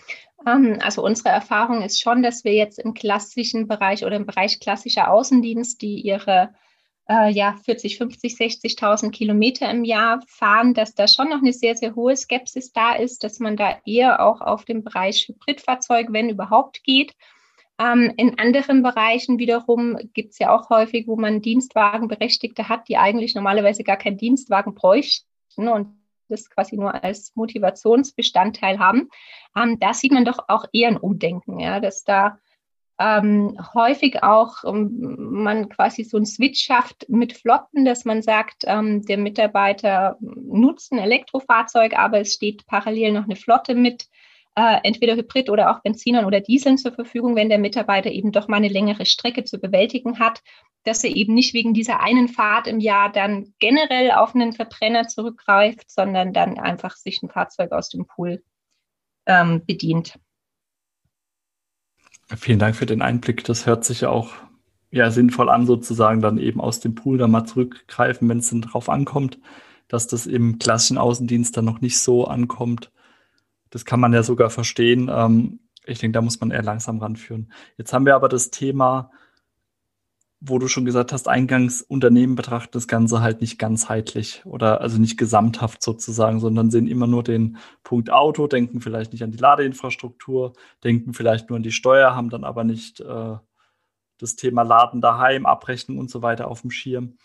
Ähm, 0.47 0.79
also 0.81 1.05
unsere 1.05 1.31
Erfahrung 1.31 1.83
ist 1.83 2.01
schon, 2.01 2.23
dass 2.23 2.45
wir 2.45 2.53
jetzt 2.53 2.79
im 2.79 2.95
klassischen 2.95 3.67
Bereich 3.67 4.05
oder 4.05 4.17
im 4.17 4.27
Bereich 4.27 4.61
klassischer 4.61 5.11
Außendienst, 5.11 5.83
die 5.83 6.01
ihre 6.01 6.55
äh, 7.09 7.31
ja, 7.31 7.57
40, 7.65 7.99
50, 7.99 8.35
60.000 8.35 9.11
Kilometer 9.11 9.71
im 9.71 9.85
Jahr 9.85 10.21
fahren, 10.27 10.75
dass 10.75 10.95
da 10.95 11.07
schon 11.07 11.29
noch 11.29 11.39
eine 11.39 11.53
sehr, 11.53 11.77
sehr 11.77 11.95
hohe 11.95 12.17
Skepsis 12.17 12.73
da 12.73 12.95
ist, 12.95 13.25
dass 13.25 13.41
man 13.41 13.57
da 13.57 13.79
eher 13.85 14.25
auch 14.25 14.41
auf 14.41 14.65
den 14.65 14.83
Bereich 14.83 15.29
Hybridfahrzeug, 15.29 16.09
wenn 16.11 16.31
überhaupt, 16.31 16.83
geht. 16.83 17.15
Ähm, 17.79 18.13
in 18.17 18.39
anderen 18.39 18.83
Bereichen 18.83 19.39
wiederum 19.39 19.99
gibt 20.15 20.33
es 20.33 20.39
ja 20.39 20.55
auch 20.55 20.71
häufig, 20.71 21.07
wo 21.07 21.17
man 21.17 21.43
Dienstwagenberechtigte 21.43 22.69
hat, 22.69 22.89
die 22.89 22.97
eigentlich 22.97 23.35
normalerweise 23.35 23.83
gar 23.83 23.97
keinen 23.97 24.17
Dienstwagen 24.17 24.75
bräuchten 24.75 25.69
und 25.69 25.89
das 26.29 26.49
quasi 26.49 26.77
nur 26.77 27.05
als 27.05 27.33
Motivationsbestandteil 27.35 28.79
haben. 28.79 29.11
Ähm, 29.57 29.79
da 29.79 29.93
sieht 29.93 30.13
man 30.13 30.25
doch 30.25 30.39
auch 30.49 30.65
eher 30.73 30.89
ein 30.89 30.97
Umdenken, 30.97 31.59
ja, 31.59 31.81
dass 31.81 32.05
da 32.05 32.39
ähm, 32.99 33.59
häufig 33.75 34.23
auch 34.23 34.65
ähm, 34.65 35.17
man 35.19 35.69
quasi 35.69 36.05
so 36.05 36.17
einen 36.17 36.27
Switch 36.27 36.63
schafft 36.63 37.09
mit 37.09 37.33
Flotten, 37.33 37.85
dass 37.85 38.05
man 38.05 38.23
sagt, 38.23 38.63
ähm, 38.67 39.03
der 39.03 39.19
Mitarbeiter 39.19 40.17
nutzt 40.21 40.93
ein 40.93 40.99
Elektrofahrzeug, 40.99 41.99
aber 41.99 42.21
es 42.21 42.35
steht 42.35 42.67
parallel 42.67 43.13
noch 43.13 43.25
eine 43.25 43.37
Flotte 43.37 43.75
mit 43.75 44.07
äh, 44.57 44.79
entweder 44.85 45.17
Hybrid 45.17 45.51
oder 45.51 45.71
auch 45.71 45.83
Benzinern 45.83 46.25
oder 46.25 46.41
Dieseln 46.41 46.79
zur 46.79 46.93
Verfügung, 46.93 47.35
wenn 47.35 47.49
der 47.49 47.59
Mitarbeiter 47.59 48.11
eben 48.11 48.31
doch 48.31 48.47
mal 48.47 48.59
eine 48.59 48.69
längere 48.69 49.07
Strecke 49.07 49.43
zu 49.43 49.59
bewältigen 49.59 50.21
hat, 50.21 50.41
dass 50.85 51.03
er 51.03 51.11
eben 51.11 51.35
nicht 51.35 51.55
wegen 51.55 51.75
dieser 51.75 52.01
einen 52.01 52.29
Fahrt 52.29 52.69
im 52.69 52.79
Jahr 52.79 53.11
dann 53.11 53.55
generell 53.59 54.13
auf 54.13 54.35
einen 54.35 54.53
Verbrenner 54.53 55.09
zurückgreift, 55.09 55.91
sondern 55.91 56.33
dann 56.33 56.59
einfach 56.59 56.95
sich 56.95 57.21
ein 57.23 57.31
Fahrzeug 57.31 57.73
aus 57.73 57.89
dem 57.89 58.07
Pool 58.07 58.45
ähm, 59.27 59.65
bedient. 59.67 60.19
Vielen 62.37 62.59
Dank 62.59 62.77
für 62.77 62.87
den 62.87 63.03
Einblick. 63.03 63.45
Das 63.45 63.67
hört 63.67 63.85
sich 63.85 64.03
ja 64.03 64.11
auch 64.11 64.33
ja, 64.91 65.11
sinnvoll 65.11 65.49
an, 65.51 65.67
sozusagen 65.67 66.21
dann 66.21 66.39
eben 66.39 66.61
aus 66.61 66.81
dem 66.81 66.95
Pool 66.95 67.19
da 67.19 67.27
mal 67.27 67.45
zurückgreifen, 67.45 68.29
wenn 68.29 68.39
es 68.39 68.51
dann 68.51 68.63
drauf 68.63 68.89
ankommt, 68.89 69.39
dass 69.89 70.07
das 70.07 70.27
im 70.27 70.59
klassischen 70.59 70.99
Außendienst 70.99 71.57
dann 71.57 71.65
noch 71.65 71.81
nicht 71.81 71.99
so 71.99 72.27
ankommt. 72.27 72.93
Das 73.71 73.85
kann 73.85 74.01
man 74.01 74.13
ja 74.13 74.23
sogar 74.23 74.51
verstehen. 74.51 75.11
Ähm, 75.13 75.59
ich 75.85 75.99
denke, 75.99 76.15
da 76.15 76.23
muss 76.23 76.41
man 76.41 76.51
eher 76.51 76.63
langsam 76.63 77.01
ranführen. 77.01 77.53
Jetzt 77.77 77.93
haben 77.93 78.07
wir 78.07 78.15
aber 78.15 78.29
das 78.29 78.51
Thema, 78.51 79.11
wo 80.47 80.59
du 80.59 80.69
schon 80.69 80.85
gesagt 80.85 81.13
hast, 81.13 81.27
eingangs 81.27 81.81
Unternehmen 81.81 82.35
betrachten 82.35 82.73
das 82.73 82.87
Ganze 82.87 83.23
halt 83.23 83.41
nicht 83.41 83.59
ganzheitlich 83.59 84.43
oder 84.45 84.83
also 84.83 84.99
nicht 84.99 85.17
gesamthaft 85.17 85.83
sozusagen, 85.83 86.39
sondern 86.39 86.71
sehen 86.71 86.87
immer 86.87 87.07
nur 87.07 87.23
den 87.23 87.57
Punkt 87.83 88.11
Auto, 88.11 88.47
denken 88.47 88.83
vielleicht 88.83 89.13
nicht 89.13 89.23
an 89.23 89.31
die 89.31 89.39
Ladeinfrastruktur, 89.39 90.53
denken 90.83 91.15
vielleicht 91.15 91.49
nur 91.49 91.57
an 91.57 91.63
die 91.63 91.73
Steuer, 91.73 92.15
haben 92.15 92.29
dann 92.29 92.45
aber 92.45 92.63
nicht 92.63 93.01
äh, 93.01 93.37
das 94.19 94.37
Thema 94.37 94.63
Laden 94.63 95.01
daheim, 95.01 95.47
Abrechnung 95.47 95.99
und 95.99 96.11
so 96.11 96.21
weiter 96.21 96.49
auf 96.49 96.61
dem 96.61 96.71
Schirm. 96.71 97.17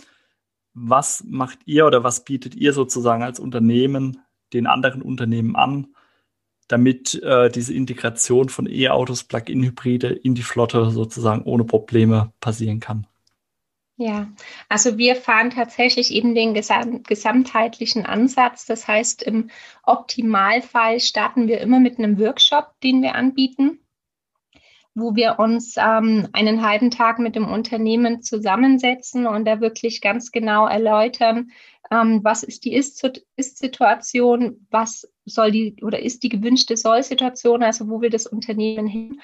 Was 0.73 1.23
macht 1.27 1.59
ihr 1.65 1.85
oder 1.85 2.05
was 2.05 2.23
bietet 2.23 2.55
ihr 2.55 2.71
sozusagen 2.71 3.23
als 3.23 3.39
Unternehmen 3.39 4.21
den 4.53 4.65
anderen 4.65 5.01
Unternehmen 5.01 5.57
an, 5.57 5.87
damit 6.69 7.21
äh, 7.21 7.49
diese 7.49 7.73
Integration 7.73 8.47
von 8.47 8.65
E-Autos, 8.69 9.25
Plug-in-Hybride 9.25 10.07
in 10.07 10.35
die 10.35 10.43
Flotte 10.43 10.89
sozusagen 10.91 11.43
ohne 11.43 11.65
Probleme 11.65 12.31
passieren 12.39 12.79
kann. 12.79 13.08
Ja, 14.01 14.29
also 14.69 14.97
wir 14.97 15.17
fahren 15.17 15.49
tatsächlich 15.49 16.13
eben 16.13 16.33
den 16.33 16.53
gesam 16.53 17.03
gesamtheitlichen 17.03 18.05
Ansatz. 18.05 18.65
Das 18.65 18.87
heißt, 18.87 19.21
im 19.23 19.49
Optimalfall 19.83 21.01
starten 21.01 21.49
wir 21.49 21.59
immer 21.59 21.81
mit 21.81 21.99
einem 21.99 22.17
Workshop, 22.17 22.79
den 22.81 23.01
wir 23.01 23.15
anbieten, 23.15 23.79
wo 24.95 25.17
wir 25.17 25.37
uns 25.37 25.75
ähm, 25.75 26.29
einen 26.31 26.65
halben 26.65 26.91
Tag 26.91 27.19
mit 27.19 27.35
dem 27.35 27.51
Unternehmen 27.51 28.21
zusammensetzen 28.21 29.27
und 29.27 29.43
da 29.43 29.59
wirklich 29.59 29.99
ganz 29.99 30.31
genau 30.31 30.65
erläutern, 30.65 31.51
ähm, 31.91 32.21
was 32.23 32.43
ist 32.43 32.65
die 32.65 32.73
Ist-Situation, 32.73 34.67
was 34.69 35.11
soll 35.25 35.51
die 35.51 35.75
oder 35.83 35.99
ist 35.99 36.23
die 36.23 36.29
gewünschte 36.29 36.77
Soll-Situation, 36.77 37.63
also 37.63 37.89
wo 37.89 38.01
will 38.01 38.09
das 38.09 38.27
Unternehmen 38.27 38.87
hin? 38.87 39.21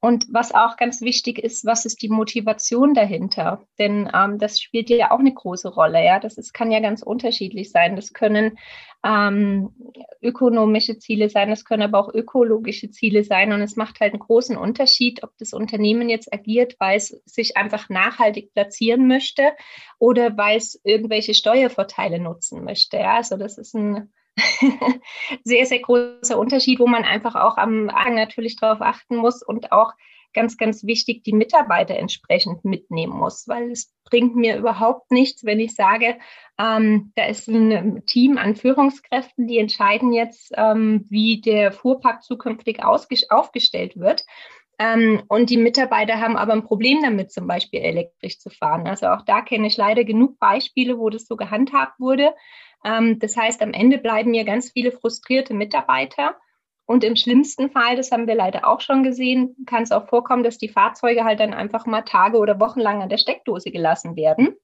Und 0.00 0.26
was 0.30 0.54
auch 0.54 0.76
ganz 0.76 1.00
wichtig 1.00 1.40
ist, 1.40 1.64
was 1.66 1.84
ist 1.84 2.02
die 2.02 2.08
Motivation 2.08 2.94
dahinter? 2.94 3.66
Denn 3.78 4.08
ähm, 4.14 4.38
das 4.38 4.60
spielt 4.60 4.90
ja 4.90 5.10
auch 5.10 5.18
eine 5.18 5.34
große 5.34 5.68
Rolle. 5.68 6.04
Ja, 6.04 6.20
das 6.20 6.38
ist, 6.38 6.54
kann 6.54 6.70
ja 6.70 6.78
ganz 6.78 7.02
unterschiedlich 7.02 7.72
sein. 7.72 7.96
Das 7.96 8.12
können 8.12 8.58
ähm, 9.04 9.70
ökonomische 10.22 10.98
Ziele 10.98 11.28
sein, 11.28 11.50
das 11.50 11.64
können 11.64 11.82
aber 11.82 11.98
auch 11.98 12.14
ökologische 12.14 12.90
Ziele 12.90 13.24
sein. 13.24 13.52
Und 13.52 13.60
es 13.60 13.74
macht 13.74 13.98
halt 13.98 14.12
einen 14.12 14.20
großen 14.20 14.56
Unterschied, 14.56 15.24
ob 15.24 15.30
das 15.38 15.52
Unternehmen 15.52 16.08
jetzt 16.08 16.32
agiert, 16.32 16.76
weil 16.78 16.96
es 16.96 17.20
sich 17.24 17.56
einfach 17.56 17.88
nachhaltig 17.88 18.52
platzieren 18.54 19.08
möchte 19.08 19.50
oder 19.98 20.36
weil 20.36 20.58
es 20.58 20.80
irgendwelche 20.84 21.34
Steuervorteile 21.34 21.97
nutzen 22.18 22.64
möchte. 22.64 22.96
Ja, 22.96 23.16
also 23.16 23.36
das 23.36 23.58
ist 23.58 23.74
ein 23.74 24.12
sehr, 25.44 25.66
sehr 25.66 25.80
großer 25.80 26.38
Unterschied, 26.38 26.78
wo 26.78 26.86
man 26.86 27.04
einfach 27.04 27.34
auch 27.34 27.56
am 27.56 27.88
Anfang 27.90 28.14
natürlich 28.14 28.56
darauf 28.56 28.80
achten 28.80 29.16
muss 29.16 29.42
und 29.42 29.72
auch 29.72 29.92
ganz, 30.34 30.56
ganz 30.56 30.84
wichtig 30.84 31.24
die 31.24 31.32
Mitarbeiter 31.32 31.96
entsprechend 31.96 32.64
mitnehmen 32.64 33.16
muss, 33.16 33.48
weil 33.48 33.72
es 33.72 33.92
bringt 34.04 34.36
mir 34.36 34.56
überhaupt 34.56 35.10
nichts, 35.10 35.44
wenn 35.44 35.58
ich 35.58 35.74
sage, 35.74 36.18
ähm, 36.58 37.12
da 37.16 37.26
ist 37.26 37.48
ein 37.48 38.04
Team 38.06 38.38
an 38.38 38.54
Führungskräften, 38.54 39.46
die 39.46 39.58
entscheiden 39.58 40.12
jetzt, 40.12 40.52
ähm, 40.56 41.06
wie 41.08 41.40
der 41.40 41.72
Fuhrpark 41.72 42.22
zukünftig 42.22 42.82
aufgestellt 42.84 43.98
wird. 43.98 44.24
Ähm, 44.78 45.22
und 45.28 45.50
die 45.50 45.56
Mitarbeiter 45.56 46.20
haben 46.20 46.36
aber 46.36 46.52
ein 46.52 46.62
Problem 46.62 47.02
damit, 47.02 47.32
zum 47.32 47.46
Beispiel 47.46 47.80
elektrisch 47.80 48.38
zu 48.38 48.48
fahren. 48.48 48.86
Also 48.86 49.08
auch 49.08 49.22
da 49.22 49.42
kenne 49.42 49.66
ich 49.66 49.76
leider 49.76 50.04
genug 50.04 50.38
Beispiele, 50.38 50.98
wo 50.98 51.10
das 51.10 51.26
so 51.26 51.36
gehandhabt 51.36 51.98
wurde. 51.98 52.34
Ähm, 52.84 53.18
das 53.18 53.36
heißt, 53.36 53.60
am 53.62 53.72
Ende 53.72 53.98
bleiben 53.98 54.30
mir 54.30 54.44
ganz 54.44 54.70
viele 54.70 54.92
frustrierte 54.92 55.52
Mitarbeiter. 55.52 56.36
Und 56.86 57.04
im 57.04 57.16
schlimmsten 57.16 57.70
Fall, 57.70 57.96
das 57.96 58.12
haben 58.12 58.26
wir 58.26 58.34
leider 58.34 58.66
auch 58.66 58.80
schon 58.80 59.02
gesehen, 59.02 59.56
kann 59.66 59.82
es 59.82 59.92
auch 59.92 60.08
vorkommen, 60.08 60.42
dass 60.42 60.56
die 60.56 60.70
Fahrzeuge 60.70 61.24
halt 61.24 61.40
dann 61.40 61.52
einfach 61.52 61.84
mal 61.84 62.02
Tage 62.02 62.38
oder 62.38 62.60
Wochen 62.60 62.80
lang 62.80 63.02
an 63.02 63.10
der 63.10 63.18
Steckdose 63.18 63.70
gelassen 63.70 64.16
werden. 64.16 64.54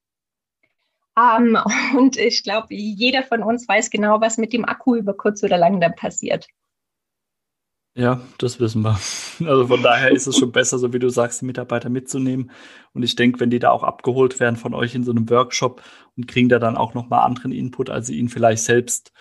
Ähm, 1.19 1.59
und 1.99 2.17
ich 2.17 2.43
glaube, 2.43 2.69
jeder 2.71 3.25
von 3.25 3.43
uns 3.43 3.69
weiß 3.69 3.91
genau, 3.91 4.21
was 4.21 4.39
mit 4.39 4.53
dem 4.53 4.65
Akku 4.65 4.95
über 4.95 5.15
kurz 5.15 5.43
oder 5.43 5.59
lang 5.59 5.81
dann 5.81 5.97
passiert. 5.97 6.47
Ja, 7.97 8.21
das 8.39 8.59
wissen 8.59 8.83
wir. 8.83 8.99
Also 9.47 9.67
von 9.67 9.83
daher 9.83 10.11
ist 10.13 10.27
es 10.27 10.37
schon 10.37 10.53
besser, 10.53 10.79
so 10.79 10.93
wie 10.93 10.99
du 10.99 11.09
sagst, 11.09 11.41
die 11.41 11.45
Mitarbeiter 11.47 11.91
mitzunehmen. 11.91 12.51
Und 12.93 13.03
ich 13.03 13.17
denke, 13.17 13.41
wenn 13.41 13.51
die 13.51 13.59
da 13.59 13.71
auch 13.71 13.83
abgeholt 13.83 14.39
werden 14.41 14.57
von 14.57 14.75
euch 14.75 14.95
in 14.95 15.05
so 15.05 15.11
einem 15.11 15.29
Workshop 15.31 15.83
und 16.17 16.29
kriegen 16.29 16.49
da 16.49 16.59
dann 16.59 16.77
auch 16.77 16.95
nochmal 16.95 17.25
anderen 17.25 17.53
Input, 17.53 17.91
als 17.91 18.07
sie 18.07 18.19
ihn 18.19 18.29
vielleicht 18.29 18.63
selbst 18.65 19.13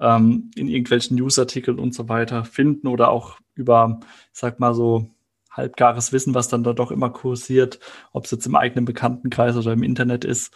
ähm, 0.00 0.50
in 0.56 0.68
irgendwelchen 0.68 1.16
Newsartikeln 1.16 1.78
und 1.78 1.94
so 1.94 2.08
weiter 2.08 2.44
finden 2.44 2.88
oder 2.88 3.10
auch 3.10 3.38
über, 3.54 4.00
ich 4.32 4.38
sag 4.38 4.58
mal 4.60 4.74
so, 4.74 5.10
halbgares 5.50 6.12
Wissen, 6.12 6.34
was 6.34 6.48
dann 6.48 6.64
da 6.64 6.72
doch 6.72 6.90
immer 6.92 7.10
kursiert, 7.10 7.80
ob 8.12 8.24
es 8.24 8.30
jetzt 8.30 8.46
im 8.46 8.56
eigenen 8.56 8.84
Bekanntenkreis 8.84 9.56
oder 9.56 9.72
im 9.72 9.82
Internet 9.82 10.24
ist, 10.24 10.54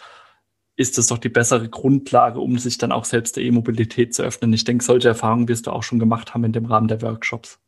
ist 0.76 0.98
es 0.98 1.08
doch 1.08 1.18
die 1.18 1.28
bessere 1.28 1.68
Grundlage, 1.68 2.40
um 2.40 2.58
sich 2.58 2.78
dann 2.78 2.92
auch 2.92 3.04
selbst 3.04 3.36
der 3.36 3.44
E-Mobilität 3.44 4.14
zu 4.14 4.22
öffnen. 4.22 4.52
Ich 4.52 4.64
denke, 4.64 4.84
solche 4.84 5.08
Erfahrungen 5.08 5.48
wirst 5.48 5.66
du 5.66 5.72
auch 5.72 5.82
schon 5.82 5.98
gemacht 5.98 6.34
haben 6.34 6.44
in 6.44 6.52
dem 6.52 6.66
Rahmen 6.66 6.88
der 6.88 7.02
Workshops. 7.02 7.60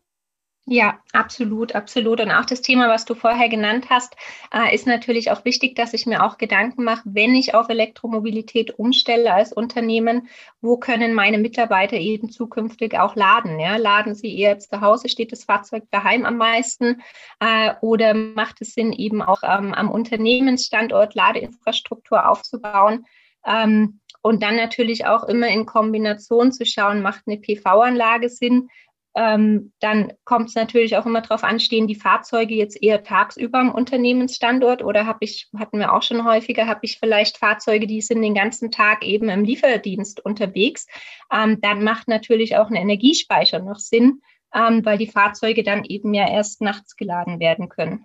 Ja, 0.68 0.98
absolut, 1.12 1.76
absolut. 1.76 2.20
Und 2.20 2.32
auch 2.32 2.44
das 2.44 2.60
Thema, 2.60 2.88
was 2.88 3.04
du 3.04 3.14
vorher 3.14 3.48
genannt 3.48 3.86
hast, 3.88 4.16
äh, 4.52 4.74
ist 4.74 4.84
natürlich 4.84 5.30
auch 5.30 5.44
wichtig, 5.44 5.76
dass 5.76 5.94
ich 5.94 6.06
mir 6.06 6.24
auch 6.24 6.38
Gedanken 6.38 6.82
mache, 6.82 7.02
wenn 7.04 7.36
ich 7.36 7.54
auf 7.54 7.68
Elektromobilität 7.68 8.76
umstelle 8.76 9.32
als 9.32 9.52
Unternehmen, 9.52 10.28
wo 10.60 10.76
können 10.76 11.14
meine 11.14 11.38
Mitarbeiter 11.38 11.96
eben 11.96 12.30
zukünftig 12.30 12.98
auch 12.98 13.14
laden? 13.14 13.60
Ja? 13.60 13.76
Laden 13.76 14.16
sie 14.16 14.36
eher 14.36 14.58
zu 14.58 14.80
Hause, 14.80 15.08
steht 15.08 15.30
das 15.30 15.44
Fahrzeug 15.44 15.84
daheim 15.92 16.24
am 16.26 16.36
meisten? 16.36 17.00
Äh, 17.38 17.74
oder 17.80 18.12
macht 18.14 18.60
es 18.60 18.74
Sinn, 18.74 18.92
eben 18.92 19.22
auch 19.22 19.44
ähm, 19.44 19.72
am 19.72 19.88
Unternehmensstandort 19.88 21.14
Ladeinfrastruktur 21.14 22.28
aufzubauen? 22.28 23.06
Ähm, 23.46 24.00
und 24.20 24.42
dann 24.42 24.56
natürlich 24.56 25.06
auch 25.06 25.22
immer 25.22 25.46
in 25.46 25.66
Kombination 25.66 26.50
zu 26.50 26.66
schauen, 26.66 27.02
macht 27.02 27.22
eine 27.28 27.36
PV-Anlage 27.38 28.28
Sinn? 28.28 28.68
Ähm, 29.16 29.72
dann 29.80 30.12
kommt 30.24 30.50
es 30.50 30.54
natürlich 30.54 30.96
auch 30.98 31.06
immer 31.06 31.22
darauf 31.22 31.42
an, 31.42 31.58
stehen 31.58 31.86
die 31.86 31.94
Fahrzeuge 31.94 32.54
jetzt 32.54 32.80
eher 32.82 33.02
tagsüber 33.02 33.58
am 33.58 33.74
Unternehmensstandort 33.74 34.84
oder 34.84 35.06
habe 35.06 35.20
ich, 35.22 35.48
hatten 35.56 35.78
wir 35.78 35.94
auch 35.94 36.02
schon 36.02 36.26
häufiger, 36.26 36.66
habe 36.66 36.80
ich 36.82 36.98
vielleicht 36.98 37.38
Fahrzeuge, 37.38 37.86
die 37.86 38.02
sind 38.02 38.20
den 38.20 38.34
ganzen 38.34 38.70
Tag 38.70 39.02
eben 39.06 39.30
im 39.30 39.42
Lieferdienst 39.42 40.22
unterwegs. 40.22 40.86
Ähm, 41.32 41.58
dann 41.62 41.82
macht 41.82 42.08
natürlich 42.08 42.58
auch 42.58 42.68
ein 42.68 42.76
Energiespeicher 42.76 43.60
noch 43.60 43.78
Sinn, 43.78 44.20
ähm, 44.54 44.84
weil 44.84 44.98
die 44.98 45.06
Fahrzeuge 45.06 45.62
dann 45.62 45.84
eben 45.84 46.12
ja 46.12 46.30
erst 46.30 46.60
nachts 46.60 46.94
geladen 46.94 47.40
werden 47.40 47.70
können. 47.70 48.04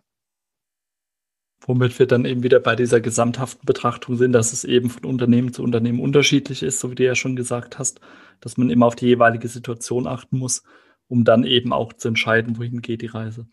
Womit 1.68 2.00
wir 2.00 2.08
dann 2.08 2.24
eben 2.24 2.42
wieder 2.42 2.62
bei 2.62 2.78
dieser 2.78 3.02
gesamthaften 3.02 3.66
Betrachtung 3.66 4.16
sind, 4.16 4.32
dass 4.32 4.54
es 4.54 4.64
eben 4.64 4.90
von 4.90 5.04
Unternehmen 5.04 5.52
zu 5.52 5.62
Unternehmen 5.62 6.00
unterschiedlich 6.00 6.64
ist, 6.64 6.80
so 6.80 6.90
wie 6.90 6.96
du 6.96 7.04
ja 7.04 7.16
schon 7.16 7.36
gesagt 7.36 7.80
hast, 7.80 8.00
dass 8.40 8.56
man 8.56 8.70
immer 8.70 8.86
auf 8.86 8.96
die 8.96 9.08
jeweilige 9.08 9.50
Situation 9.50 10.08
achten 10.08 10.40
muss, 10.40 10.64
um 11.12 11.26
dann 11.26 11.44
eben 11.44 11.74
auch 11.74 11.92
zu 11.92 12.08
entscheiden, 12.08 12.58
wohin 12.58 12.82
geht 12.82 13.02
die 13.02 13.08
Reise. 13.08 13.46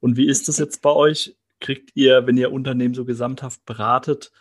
Und 0.00 0.16
wie 0.16 0.26
ist 0.26 0.48
das 0.48 0.58
jetzt 0.58 0.80
bei 0.80 0.90
euch? 0.90 1.36
Kriegt 1.60 1.90
ihr, 1.94 2.26
wenn 2.26 2.38
ihr 2.38 2.50
Unternehmen 2.50 2.94
so 2.94 3.04
gesamthaft 3.04 3.64
beratet, 3.66 4.32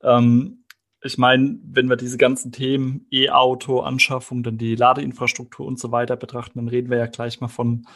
ähm, 0.00 0.64
ich 1.02 1.18
meine, 1.18 1.58
wenn 1.62 1.88
wir 1.88 1.96
diese 1.96 2.16
ganzen 2.16 2.52
Themen 2.52 3.06
E-Auto, 3.10 3.80
Anschaffung, 3.80 4.42
dann 4.42 4.56
die 4.56 4.76
Ladeinfrastruktur 4.76 5.66
und 5.66 5.78
so 5.78 5.92
weiter 5.92 6.16
betrachten, 6.16 6.60
dann 6.60 6.68
reden 6.68 6.88
wir 6.88 6.96
ja 6.96 7.06
gleich 7.06 7.40
mal 7.40 7.48
von 7.48 7.86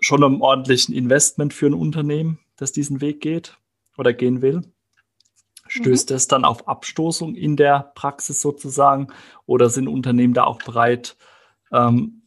schon 0.00 0.22
einem 0.22 0.42
ordentlichen 0.42 0.94
Investment 0.94 1.54
für 1.54 1.66
ein 1.66 1.74
Unternehmen, 1.74 2.40
das 2.56 2.72
diesen 2.72 3.00
Weg 3.00 3.20
geht 3.20 3.56
oder 3.96 4.12
gehen 4.12 4.42
will. 4.42 4.62
Stößt 5.68 6.10
mhm. 6.10 6.14
das 6.14 6.26
dann 6.26 6.44
auf 6.44 6.68
Abstoßung 6.68 7.36
in 7.36 7.56
der 7.56 7.92
Praxis 7.94 8.42
sozusagen 8.42 9.06
oder 9.46 9.70
sind 9.70 9.88
Unternehmen 9.88 10.34
da 10.34 10.44
auch 10.44 10.58
bereit, 10.58 11.16
ähm, 11.72 12.21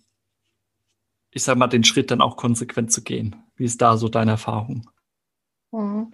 ich 1.35 1.43
sag 1.43 1.57
mal, 1.57 1.67
den 1.67 1.83
Schritt 1.83 2.11
dann 2.11 2.21
auch 2.21 2.37
konsequent 2.37 2.93
zu 2.93 3.03
gehen? 3.03 3.35
Wie 3.57 3.65
ist 3.65 3.81
da 3.81 3.97
so 3.97 4.07
deine 4.07 4.31
Erfahrung? 4.31 4.89
Mhm. 5.71 6.13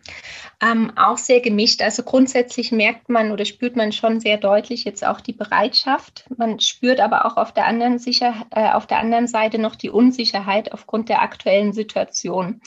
Ähm, 0.60 0.92
auch 0.96 1.20
sehr 1.20 1.42
gemischt. 1.42 1.84
Also 1.84 2.02
grundsätzlich 2.02 2.72
merkt 2.72 3.08
man 3.08 3.32
oder 3.32 3.46
spürt 3.46 3.76
man 3.76 3.92
schon 3.92 4.20
sehr 4.20 4.38
deutlich 4.38 4.84
jetzt 4.84 5.06
auch 5.06 5.22
die 5.22 5.34
Bereitschaft. 5.34 6.26
Man 6.36 6.60
spürt 6.60 7.00
aber 7.00 7.26
auch 7.26 7.38
auf 7.38 7.54
der 7.54 7.68
anderen, 7.68 8.00
Sicher 8.00 8.48
äh, 8.50 8.72
auf 8.72 8.88
der 8.88 8.98
anderen 8.98 9.28
Seite 9.28 9.60
noch 9.60 9.76
die 9.76 9.92
Unsicherheit 9.92 10.72
aufgrund 10.72 11.08
der 11.08 11.22
aktuellen 11.22 11.72
Situation. 11.72 12.62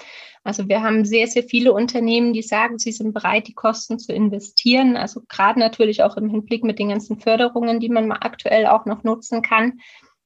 Also 0.45 0.69
wir 0.69 0.83
haben 0.83 1.05
sehr, 1.05 1.27
sehr 1.27 1.43
viele 1.43 1.73
Unternehmen, 1.73 2.33
die 2.35 2.43
sagen, 2.43 2.79
sie 2.79 2.93
sind 2.93 3.15
bereit, 3.15 3.49
die 3.49 3.55
Kosten 3.55 3.99
zu 3.99 4.13
investieren. 4.13 4.97
Also 4.97 5.23
gerade 5.29 5.59
natürlich 5.59 6.05
auch 6.05 6.17
im 6.17 6.31
Hinblick 6.31 6.63
mit 6.63 6.79
den 6.79 6.91
ganzen 6.91 7.19
Förderungen, 7.19 7.81
die 7.81 7.89
man 7.89 8.13
aktuell 8.13 8.67
auch 8.67 8.85
noch 8.85 9.03
nutzen 9.03 9.43
kann. 9.43 9.81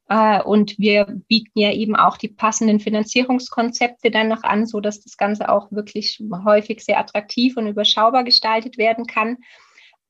Äh, 0.08 0.42
und 0.42 0.78
wir 0.78 1.04
bieten 1.28 1.58
ja 1.58 1.72
eben 1.72 1.94
auch 1.94 2.16
die 2.16 2.28
passenden 2.28 2.80
Finanzierungskonzepte 2.80 4.10
dann 4.10 4.28
noch 4.28 4.42
an, 4.42 4.66
so 4.66 4.80
dass 4.80 5.00
das 5.00 5.16
Ganze 5.16 5.48
auch 5.48 5.70
wirklich 5.70 6.22
häufig 6.44 6.82
sehr 6.82 6.98
attraktiv 6.98 7.56
und 7.56 7.66
überschaubar 7.66 8.24
gestaltet 8.24 8.78
werden 8.78 9.06
kann. 9.06 9.38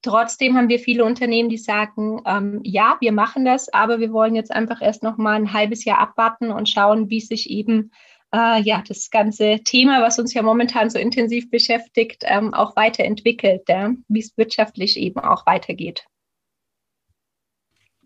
Trotzdem 0.02 0.56
haben 0.56 0.68
wir 0.68 0.78
viele 0.78 1.04
Unternehmen, 1.04 1.48
die 1.48 1.58
sagen, 1.58 2.22
ähm, 2.24 2.60
ja, 2.62 2.96
wir 3.00 3.10
machen 3.10 3.44
das, 3.44 3.72
aber 3.72 3.98
wir 3.98 4.12
wollen 4.12 4.36
jetzt 4.36 4.52
einfach 4.52 4.80
erst 4.80 5.02
noch 5.02 5.18
mal 5.18 5.34
ein 5.34 5.52
halbes 5.52 5.84
Jahr 5.84 5.98
abwarten 5.98 6.52
und 6.52 6.68
schauen, 6.68 7.10
wie 7.10 7.20
sich 7.20 7.50
eben 7.50 7.90
äh, 8.32 8.62
ja 8.62 8.84
das 8.86 9.10
ganze 9.10 9.58
Thema, 9.64 10.00
was 10.00 10.20
uns 10.20 10.32
ja 10.34 10.42
momentan 10.42 10.90
so 10.90 11.00
intensiv 11.00 11.50
beschäftigt, 11.50 12.22
ähm, 12.26 12.54
auch 12.54 12.76
weiterentwickelt, 12.76 13.62
ja? 13.68 13.92
wie 14.06 14.20
es 14.20 14.36
wirtschaftlich 14.36 14.96
eben 14.96 15.18
auch 15.18 15.46
weitergeht 15.46 16.06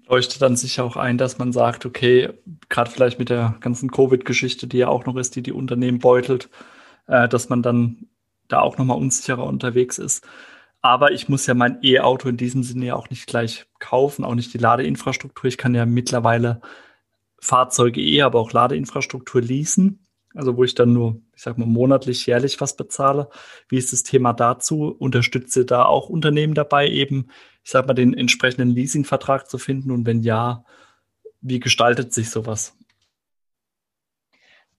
leuchtet 0.07 0.43
dann 0.43 0.57
sicher 0.57 0.85
auch 0.85 0.97
ein, 0.97 1.19
dass 1.19 1.39
man 1.39 1.53
sagt, 1.53 1.87
okay, 1.87 2.31
gerade 2.69 2.91
vielleicht 2.91 3.19
mit 3.19 3.31
der 3.31 3.57
ganzen 3.61 3.91
Covid-Geschichte, 3.91 4.67
die 4.67 4.79
ja 4.79 4.89
auch 4.89 5.07
noch 5.07 5.17
ist, 5.17 5.37
die 5.37 5.43
die 5.43 5.53
Unternehmen 5.53 5.99
beutelt, 5.99 6.49
äh, 7.07 7.29
dass 7.29 7.49
man 7.49 7.63
dann 7.63 8.09
da 8.49 8.61
auch 8.61 8.79
nochmal 8.79 8.99
unsicherer 8.99 9.45
unterwegs 9.45 9.99
ist. 9.99 10.27
Aber 10.83 11.13
ich 11.13 11.29
muss 11.29 11.47
ja 11.47 11.55
mein 11.55 11.79
E-Auto 11.83 12.29
in 12.29 12.37
diesem 12.37 12.65
Sinne 12.65 12.87
ja 12.87 12.97
auch 12.97 13.09
nicht 13.09 13.27
gleich 13.27 13.67
kaufen, 13.79 14.25
auch 14.25 14.35
nicht 14.35 14.53
die 14.53 14.59
Ladeinfrastruktur. 14.59 15.47
Ich 15.49 15.57
kann 15.57 15.75
ja 15.75 15.87
mittlerweile 15.87 16.61
Fahrzeuge 17.39 18.01
eh, 18.01 18.23
aber 18.23 18.41
auch 18.41 18.53
Ladeinfrastruktur 18.53 19.41
leasen. 19.41 20.07
Also 20.35 20.57
wo 20.57 20.65
ich 20.65 20.75
dann 20.75 20.93
nur, 20.93 21.21
ich 21.37 21.43
sag 21.43 21.59
mal, 21.59 21.67
monatlich, 21.67 22.27
jährlich 22.27 22.61
was 22.61 22.77
bezahle. 22.77 23.29
Wie 23.69 23.77
ist 23.77 23.93
das 23.93 24.03
Thema 24.03 24.33
dazu? 24.33 24.89
Unterstütze 24.99 25.65
da 25.65 25.85
auch 25.85 26.09
Unternehmen 26.09 26.55
dabei, 26.55 26.89
eben 26.89 27.29
ich 27.65 27.71
sag 27.71 27.87
mal, 27.87 27.95
den 27.95 28.15
entsprechenden 28.15 28.71
Leasingvertrag 28.71 29.49
zu 29.49 29.59
finden? 29.59 29.91
Und 29.91 30.07
wenn 30.07 30.23
ja, 30.23 30.65
wie 31.41 31.61
gestaltet 31.61 32.13
sich 32.13 32.31
sowas? 32.31 32.77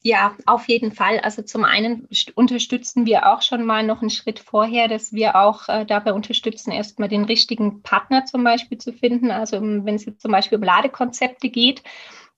Ja, 0.05 0.35
auf 0.45 0.67
jeden 0.67 0.91
Fall. 0.91 1.19
Also 1.19 1.43
zum 1.43 1.63
einen 1.63 2.09
unterstützen 2.35 3.05
wir 3.05 3.31
auch 3.31 3.41
schon 3.41 3.65
mal 3.65 3.83
noch 3.83 4.01
einen 4.01 4.09
Schritt 4.09 4.37
vorher, 4.39 4.89
dass 4.89 5.13
wir 5.13 5.37
auch 5.37 5.69
äh, 5.69 5.85
dabei 5.85 6.11
unterstützen, 6.11 6.71
erstmal 6.71 7.07
den 7.07 7.23
richtigen 7.23 7.81
Partner 7.83 8.25
zum 8.25 8.43
Beispiel 8.43 8.77
zu 8.77 8.91
finden. 8.91 9.31
Also 9.31 9.61
wenn 9.61 9.95
es 9.95 10.03
jetzt 10.03 10.21
zum 10.21 10.33
Beispiel 10.33 10.57
um 10.57 10.63
Ladekonzepte 10.63 11.49
geht, 11.49 11.83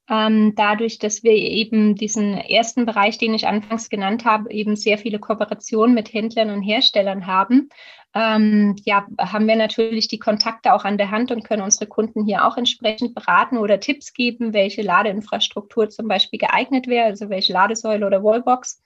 ähm, 0.10 0.54
dadurch, 0.56 1.00
dass 1.00 1.24
wir 1.24 1.34
eben 1.34 1.96
diesen 1.96 2.36
ersten 2.36 2.86
Bereich, 2.86 3.18
den 3.18 3.34
ich 3.34 3.48
anfangs 3.48 3.89
genannt 3.89 4.24
habe, 4.26 4.52
eben 4.52 4.76
sehr 4.76 4.98
viele 4.98 5.20
Kooperationen 5.20 5.96
mit 5.96 6.13
Händlern 6.13 6.52
und 6.52 6.62
Herstellern 6.62 7.26
haben, 7.26 7.70
ähm, 8.13 8.76
ja, 8.86 9.06
haben 9.20 9.48
wir 9.48 9.56
natürlich 9.56 10.08
die 10.08 10.20
Kontakte 10.20 10.74
auch 10.74 10.86
an 10.86 10.98
der 10.98 11.12
Hand 11.12 11.32
und 11.32 11.44
können 11.44 11.63
unsere 11.63 11.88
Kunden 11.88 12.24
hier 12.26 12.46
auch 12.46 12.56
entsprechend 12.56 13.13
beraten 13.13 13.58
oder 13.58 13.80
Tipps 13.80 14.13
geben, 14.13 14.54
welche 14.54 14.84
Ladeinfrastruktur 14.84 15.89
zum 15.89 16.08
Beispiel 16.08 16.39
geeignet 16.39 16.88
wäre, 16.88 17.06
also 17.08 17.30
welche 17.30 17.52
Ladesäule 17.52 18.08
oder 18.08 18.24
Wallbox. 18.24 18.82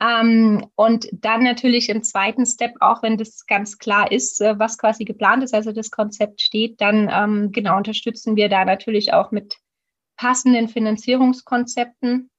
Ähm, 0.00 0.66
und 0.74 1.08
dann 1.12 1.42
natürlich 1.42 1.88
im 1.88 2.02
zweiten 2.02 2.46
Step, 2.46 2.74
auch 2.80 3.02
wenn 3.02 3.16
das 3.16 3.46
ganz 3.46 3.78
klar 3.78 4.12
ist, 4.12 4.40
äh, 4.40 4.58
was 4.58 4.78
quasi 4.78 5.04
geplant 5.04 5.42
ist, 5.42 5.54
also 5.54 5.72
das 5.72 5.90
Konzept 5.90 6.40
steht, 6.40 6.80
dann 6.80 7.10
ähm, 7.12 7.52
genau 7.52 7.76
unterstützen 7.76 8.36
wir 8.36 8.48
da 8.48 8.64
natürlich 8.64 9.12
auch 9.12 9.32
mit 9.32 9.56
passenden 10.16 10.68
Finanzierungskonzepten 10.68 12.30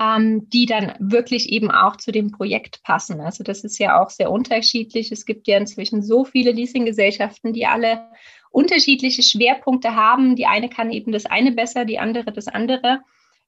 ähm, 0.00 0.48
die 0.50 0.66
dann 0.66 0.94
wirklich 0.98 1.50
eben 1.50 1.70
auch 1.70 1.96
zu 1.96 2.12
dem 2.12 2.30
Projekt 2.30 2.82
passen. 2.82 3.20
Also 3.20 3.42
das 3.42 3.64
ist 3.64 3.78
ja 3.78 4.00
auch 4.00 4.10
sehr 4.10 4.30
unterschiedlich. 4.30 5.10
Es 5.10 5.26
gibt 5.26 5.48
ja 5.48 5.58
inzwischen 5.58 6.02
so 6.02 6.24
viele 6.24 6.52
Leasinggesellschaften, 6.52 7.52
die 7.52 7.66
alle 7.66 8.08
unterschiedliche 8.50 9.22
Schwerpunkte 9.22 9.96
haben. 9.96 10.36
Die 10.36 10.46
eine 10.46 10.68
kann 10.68 10.90
eben 10.90 11.12
das 11.12 11.26
eine 11.26 11.52
besser, 11.52 11.84
die 11.84 11.98
andere 11.98 12.32
das 12.32 12.46
andere. 12.46 13.00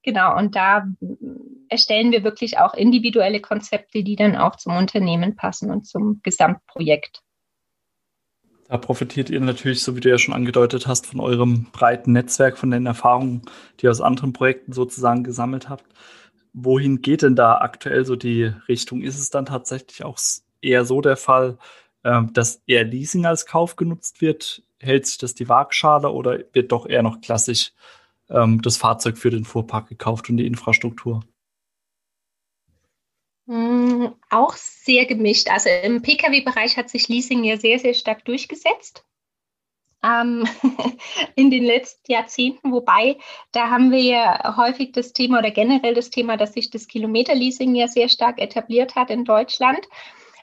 Genau, 0.03 0.37
und 0.37 0.57
da 0.57 0.87
erstellen 1.69 2.11
wir 2.11 2.25
wirklich 2.25 2.59
auch 2.59 2.75
individuelle 2.75 3.41
Konzepte, 3.41 4.03
die 4.03 4.17
dann 4.17 4.35
auch 4.35 4.57
zum 4.57 4.77
Unternehmen 4.77 5.37
passen 5.37 5.71
und 5.71 5.87
zum 5.87 6.21
Gesamtprojekt. 6.23 7.23
Da 8.71 8.79
profitiert 8.79 9.31
ihr 9.31 9.41
natürlich, 9.41 9.83
so 9.83 9.97
wie 9.97 10.01
du 10.01 10.09
ja 10.09 10.17
schon 10.17 10.33
angedeutet 10.33 10.87
hast, 10.87 11.07
von 11.07 11.21
eurem 11.21 11.67
breiten 11.73 12.13
Netzwerk, 12.13 12.57
von 12.57 12.71
den 12.71 12.87
Erfahrungen, 12.87 13.43
die 13.81 13.87
ihr 13.87 13.91
aus 13.91 14.01
anderen 14.01 14.33
Projekten 14.33 14.73
sozusagen 14.73 15.25
gesammelt 15.25 15.69
habt 15.69 15.85
wohin 16.53 17.03
geht 17.03 17.23
denn 17.23 17.37
da 17.37 17.59
aktuell 17.59 18.05
so 18.05 18.17
die 18.17 18.53
Richtung? 18.69 19.03
Ist 19.03 19.19
es 19.19 19.31
dann 19.31 19.47
tatsächlich 19.47 20.05
auch 20.05 20.19
eher 20.61 20.85
so 20.85 21.01
der 21.01 21.17
Fall, 21.17 21.59
ähm, 22.05 22.33
dass 22.33 22.63
eher 22.67 22.85
Leasing 22.85 23.27
als 23.27 23.47
Kauf 23.47 23.77
genutzt 23.77 24.21
wird? 24.21 24.63
Hält 24.79 25.07
sich 25.07 25.19
das 25.19 25.35
die 25.35 25.49
Waagschale 25.49 26.11
oder 26.11 26.39
wird 26.53 26.73
doch 26.73 26.87
eher 26.87 27.03
noch 27.03 27.21
klassisch 27.21 27.73
ähm, 28.29 28.63
das 28.63 28.77
Fahrzeug 28.77 29.19
für 29.19 29.31
den 29.31 29.45
Fuhrpark 29.45 29.89
gekauft 29.89 30.31
und 30.31 30.39
die 30.39 30.47
Infrastruktur? 30.47 31.21
Hm, 33.51 34.15
auch 34.31 34.55
sehr 34.55 35.07
gemischt. 35.07 35.49
Also 35.51 35.69
im 35.83 36.03
Pkw-Bereich 36.03 36.77
hat 36.77 36.89
sich 36.89 37.09
Leasing 37.09 37.43
ja 37.43 37.57
sehr, 37.57 37.81
sehr 37.81 37.95
stark 37.95 38.25
durchgesetzt 38.25 39.05
ähm, 40.05 40.47
in 41.35 41.51
den 41.51 41.65
letzten 41.65 42.13
Jahrzehnten, 42.13 42.71
wobei 42.71 43.19
da 43.51 43.69
haben 43.69 43.91
wir 43.91 44.03
ja 44.03 44.57
häufig 44.57 44.93
das 44.93 45.13
Thema 45.13 45.41
oder 45.41 45.51
generell 45.51 45.95
das 45.95 46.11
Thema, 46.11 46.37
dass 46.37 46.53
sich 46.53 46.71
das 46.71 46.87
Kilometerleasing 46.87 47.75
ja 47.75 47.89
sehr 47.89 48.09
stark 48.09 48.41
etabliert 48.41 48.95
hat 48.95 49.11
in 49.11 49.25
Deutschland. 49.25 49.85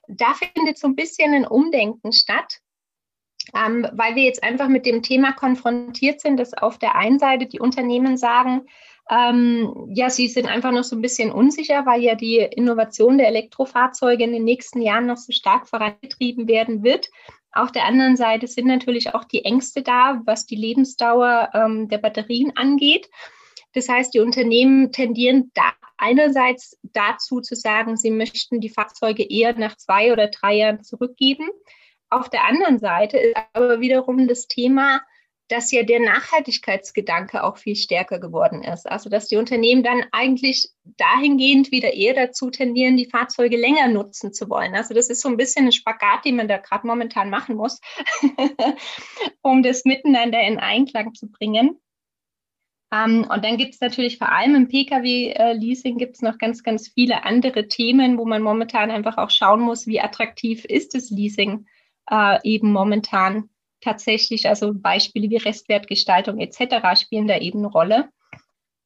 Da 0.09 0.33
findet 0.33 0.77
so 0.77 0.87
ein 0.87 0.95
bisschen 0.97 1.33
ein 1.33 1.47
Umdenken 1.47 2.11
statt. 2.11 2.59
Ähm, 3.55 3.87
weil 3.93 4.15
wir 4.15 4.23
jetzt 4.23 4.43
einfach 4.43 4.67
mit 4.67 4.85
dem 4.85 5.01
Thema 5.01 5.31
konfrontiert 5.31 6.19
sind, 6.19 6.35
dass 6.35 6.53
auf 6.53 6.77
der 6.77 6.95
einen 6.95 7.17
Seite 7.17 7.45
die 7.45 7.61
Unternehmen 7.61 8.17
sagen, 8.17 8.67
ähm, 9.09 9.89
ja, 9.93 10.09
sie 10.09 10.27
sind 10.27 10.47
einfach 10.47 10.71
noch 10.71 10.83
so 10.83 10.95
ein 10.95 11.01
bisschen 11.01 11.31
unsicher, 11.31 11.85
weil 11.85 12.01
ja 12.01 12.15
die 12.15 12.37
Innovation 12.37 13.17
der 13.17 13.27
Elektrofahrzeuge 13.27 14.23
in 14.23 14.33
den 14.33 14.43
nächsten 14.43 14.81
Jahren 14.81 15.05
noch 15.05 15.17
so 15.17 15.31
stark 15.31 15.67
vorangetrieben 15.67 16.47
werden 16.47 16.83
wird. 16.83 17.09
Auf 17.53 17.71
der 17.71 17.85
anderen 17.85 18.17
Seite 18.17 18.47
sind 18.47 18.67
natürlich 18.67 19.15
auch 19.15 19.23
die 19.23 19.45
Ängste 19.45 19.81
da, 19.81 20.21
was 20.25 20.45
die 20.45 20.55
Lebensdauer 20.55 21.49
ähm, 21.53 21.87
der 21.87 21.97
Batterien 21.99 22.55
angeht. 22.55 23.09
Das 23.73 23.89
heißt, 23.89 24.13
die 24.13 24.19
Unternehmen 24.19 24.91
tendieren 24.91 25.51
da 25.53 25.71
einerseits 25.97 26.77
dazu 26.83 27.41
zu 27.41 27.55
sagen, 27.55 27.97
sie 27.97 28.11
möchten 28.11 28.61
die 28.61 28.69
Fahrzeuge 28.69 29.23
eher 29.23 29.57
nach 29.57 29.77
zwei 29.77 30.11
oder 30.11 30.27
drei 30.27 30.55
Jahren 30.55 30.83
zurückgeben. 30.83 31.49
Auf 32.09 32.29
der 32.29 32.45
anderen 32.45 32.79
Seite 32.79 33.17
ist 33.17 33.35
aber 33.53 33.79
wiederum 33.81 34.27
das 34.27 34.47
Thema, 34.47 35.01
dass 35.49 35.71
ja 35.71 35.83
der 35.83 35.99
Nachhaltigkeitsgedanke 35.99 37.43
auch 37.43 37.57
viel 37.57 37.75
stärker 37.75 38.19
geworden 38.19 38.63
ist. 38.63 38.89
Also 38.89 39.09
dass 39.09 39.27
die 39.27 39.37
Unternehmen 39.37 39.83
dann 39.83 40.03
eigentlich 40.11 40.69
dahingehend 40.97 41.71
wieder 41.71 41.93
eher 41.93 42.13
dazu 42.13 42.49
tendieren, 42.49 42.97
die 42.97 43.09
Fahrzeuge 43.09 43.57
länger 43.57 43.87
nutzen 43.87 44.33
zu 44.33 44.49
wollen. 44.49 44.75
Also 44.75 44.93
das 44.93 45.09
ist 45.09 45.21
so 45.21 45.29
ein 45.29 45.37
bisschen 45.37 45.65
ein 45.65 45.71
Spagat, 45.71 46.25
den 46.25 46.35
man 46.35 46.47
da 46.47 46.57
gerade 46.57 46.85
momentan 46.85 47.29
machen 47.29 47.55
muss, 47.55 47.79
um 49.41 49.63
das 49.63 49.85
miteinander 49.85 50.41
in 50.41 50.59
Einklang 50.59 51.13
zu 51.13 51.29
bringen. 51.29 51.79
Ähm, 52.91 53.25
und 53.29 53.43
dann 53.43 53.57
gibt 53.57 53.73
es 53.73 53.81
natürlich 53.81 54.17
vor 54.17 54.31
allem 54.31 54.55
im 54.55 54.67
Pkw-Leasing 54.67 55.97
gibt 55.97 56.15
es 56.15 56.21
noch 56.21 56.37
ganz, 56.37 56.63
ganz 56.63 56.87
viele 56.87 57.23
andere 57.23 57.67
Themen, 57.67 58.17
wo 58.17 58.25
man 58.25 58.41
momentan 58.41 58.91
einfach 58.91 59.17
auch 59.17 59.29
schauen 59.29 59.61
muss, 59.61 59.87
wie 59.87 59.99
attraktiv 59.99 60.63
ist 60.65 60.93
das 60.93 61.09
Leasing 61.09 61.65
äh, 62.09 62.39
eben 62.43 62.71
momentan 62.71 63.49
tatsächlich. 63.81 64.47
Also 64.47 64.73
Beispiele 64.73 65.29
wie 65.29 65.37
Restwertgestaltung 65.37 66.39
etc. 66.39 66.99
spielen 66.99 67.27
da 67.27 67.37
eben 67.37 67.59
eine 67.59 67.67
Rolle. 67.67 68.09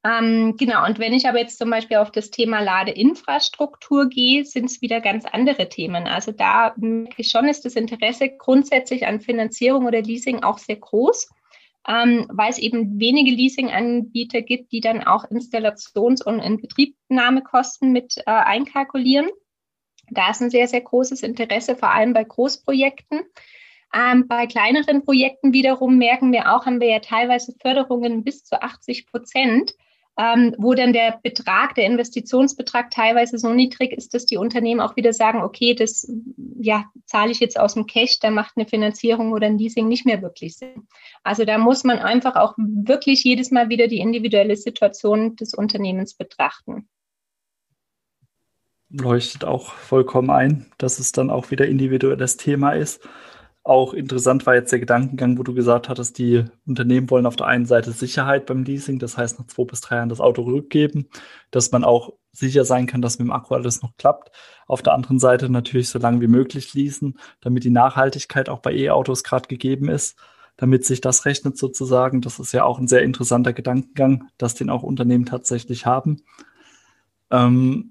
Ähm, 0.04 0.56
genau, 0.58 0.86
und 0.86 0.98
wenn 0.98 1.14
ich 1.14 1.28
aber 1.28 1.40
jetzt 1.40 1.60
zum 1.60 1.70
Beispiel 1.70 1.98
auf 1.98 2.12
das 2.12 2.32
Thema 2.32 2.60
Ladeinfrastruktur 2.60 4.10
gehe, 4.10 4.46
sind 4.46 4.66
es 4.66 4.82
wieder 4.82 5.00
ganz 5.00 5.26
andere 5.26 5.70
Themen. 5.70 6.08
Also 6.08 6.32
da 6.32 6.74
merke 6.78 7.22
ich 7.22 7.30
schon, 7.30 7.48
ist 7.48 7.66
das 7.66 7.76
Interesse 7.76 8.30
grundsätzlich 8.30 9.06
an 9.06 9.22
Finanzierung 9.22 9.86
oder 9.86 10.02
Leasing 10.02 10.42
auch 10.42 10.58
sehr 10.58 10.78
groß, 10.78 11.30
ähm, 11.88 12.26
weil 12.32 12.50
es 12.50 12.58
eben 12.58 13.00
wenige 13.00 13.30
Leasinganbieter 13.30 14.42
gibt, 14.42 14.72
die 14.72 14.82
dann 14.82 15.04
auch 15.04 15.26
Installations- 15.26 16.24
und 16.24 16.40
Inbetriebnahmekosten 16.40 17.92
mit 17.92 18.18
äh, 18.18 18.32
einkalkulieren. 18.32 19.30
Da 20.10 20.32
ist 20.32 20.42
ein 20.42 20.50
sehr, 20.50 20.68
sehr 20.68 20.82
großes 20.82 21.22
Interesse, 21.22 21.76
vor 21.76 21.92
allem 21.92 22.14
bei 22.14 22.24
Großprojekten. 22.24 23.22
Ähm, 23.94 24.28
bei 24.28 24.48
kleineren 24.48 25.04
Projekten 25.04 25.54
wiederum 25.54 25.98
merken 25.98 26.32
wir 26.32 26.54
auch, 26.54 26.66
haben 26.66 26.80
wir 26.80 26.90
ja 26.90 27.00
teilweise 27.00 27.54
Förderungen 27.62 28.24
bis 28.24 28.44
zu 28.44 28.62
80 28.62 29.08
Prozent 29.08 29.74
ähm, 30.18 30.54
wo 30.58 30.74
dann 30.74 30.94
der 30.94 31.20
Betrag, 31.24 31.76
der 31.76 31.86
Investitionsbetrag 31.86 32.92
teilweise 32.92 33.38
so 33.38 33.54
niedrig 33.54 33.92
ist, 33.94 34.14
dass 34.14 34.26
die 34.26 34.38
Unternehmen 34.38 34.82
auch 34.82 34.96
wieder 34.96 35.14
sagen, 35.14 35.42
okay, 35.42 35.74
das 35.74 36.12
ja, 36.60 36.86
zahle 37.06 37.32
ich 37.32 37.40
jetzt 37.40 37.60
aus 37.60 37.76
dem 37.76 37.88
Cash, 37.88 38.20
da 38.20 38.30
macht 38.30 38.54
eine 38.56 38.68
Finanzierung 38.68 39.32
oder 39.32 39.48
ein 39.48 39.58
Leasing 39.58 39.88
nicht 39.88 40.06
mehr 40.06 40.22
wirklich 40.22 40.58
Sinn. 40.58 40.88
Also 41.24 41.46
da 41.46 41.58
muss 41.58 41.84
man 41.84 42.00
einfach 42.00 42.36
auch 42.36 42.56
wirklich 42.58 43.24
jedes 43.24 43.52
Mal 43.52 43.70
wieder 43.70 43.88
die 43.88 44.00
individuelle 44.00 44.56
Situation 44.58 45.36
des 45.38 45.54
Unternehmens 45.54 46.14
betrachten. 46.14 46.90
Leuchtet 48.90 49.46
auch 49.46 49.74
vollkommen 49.74 50.30
ein, 50.30 50.66
dass 50.78 51.00
es 51.00 51.14
dann 51.14 51.30
auch 51.30 51.50
wieder 51.50 51.66
individuelles 51.66 52.36
Thema 52.36 52.74
ist. 52.74 53.02
Auch 53.64 53.94
interessant 53.94 54.48
war 54.48 54.56
jetzt 54.56 54.72
der 54.72 54.80
Gedankengang, 54.80 55.38
wo 55.38 55.44
du 55.44 55.54
gesagt 55.54 55.88
hattest, 55.88 56.18
die 56.18 56.46
Unternehmen 56.66 57.10
wollen 57.12 57.28
auf 57.28 57.36
der 57.36 57.46
einen 57.46 57.68
Seite 57.68 57.92
Sicherheit 57.92 58.48
beim 58.48 58.64
Leasing, 58.64 58.98
das 58.98 59.18
heißt 59.18 59.38
nach 59.38 59.46
zwei 59.48 59.66
bis 59.66 59.82
drei 59.82 59.98
Jahren 59.98 60.10
das 60.10 60.20
Auto 60.20 60.42
rückgeben, 60.42 61.10
dass 61.52 61.72
man 61.72 61.84
auch 61.84 62.14
sicher 62.32 62.66
sein 62.66 62.88
kann, 62.88 63.04
dass 63.04 63.20
mit 63.20 63.28
dem 63.28 63.32
Akku 63.32 63.54
alles 63.54 63.84
noch 63.84 63.96
klappt. 63.98 64.32
Auf 64.66 64.82
der 64.82 64.94
anderen 64.94 65.20
Seite 65.20 65.48
natürlich 65.50 65.90
so 65.90 66.00
lange 66.00 66.22
wie 66.22 66.28
möglich 66.28 66.74
leasen, 66.74 67.20
damit 67.42 67.64
die 67.64 67.70
Nachhaltigkeit 67.70 68.50
auch 68.50 68.60
bei 68.60 68.74
E-Autos 68.74 69.24
gerade 69.24 69.48
gegeben 69.48 69.90
ist, 69.90 70.18
damit 70.58 70.86
sich 70.86 71.02
das 71.02 71.26
rechnet 71.26 71.58
sozusagen. 71.58 72.22
Das 72.22 72.40
ist 72.40 72.54
ja 72.54 72.64
auch 72.64 72.80
ein 72.80 72.88
sehr 72.88 73.04
interessanter 73.04 73.54
Gedankengang, 73.54 74.30
dass 74.40 74.56
den 74.56 74.72
auch 74.72 74.82
Unternehmen 74.82 75.26
tatsächlich 75.26 75.86
haben. 75.86 76.24
Ähm, 77.30 77.91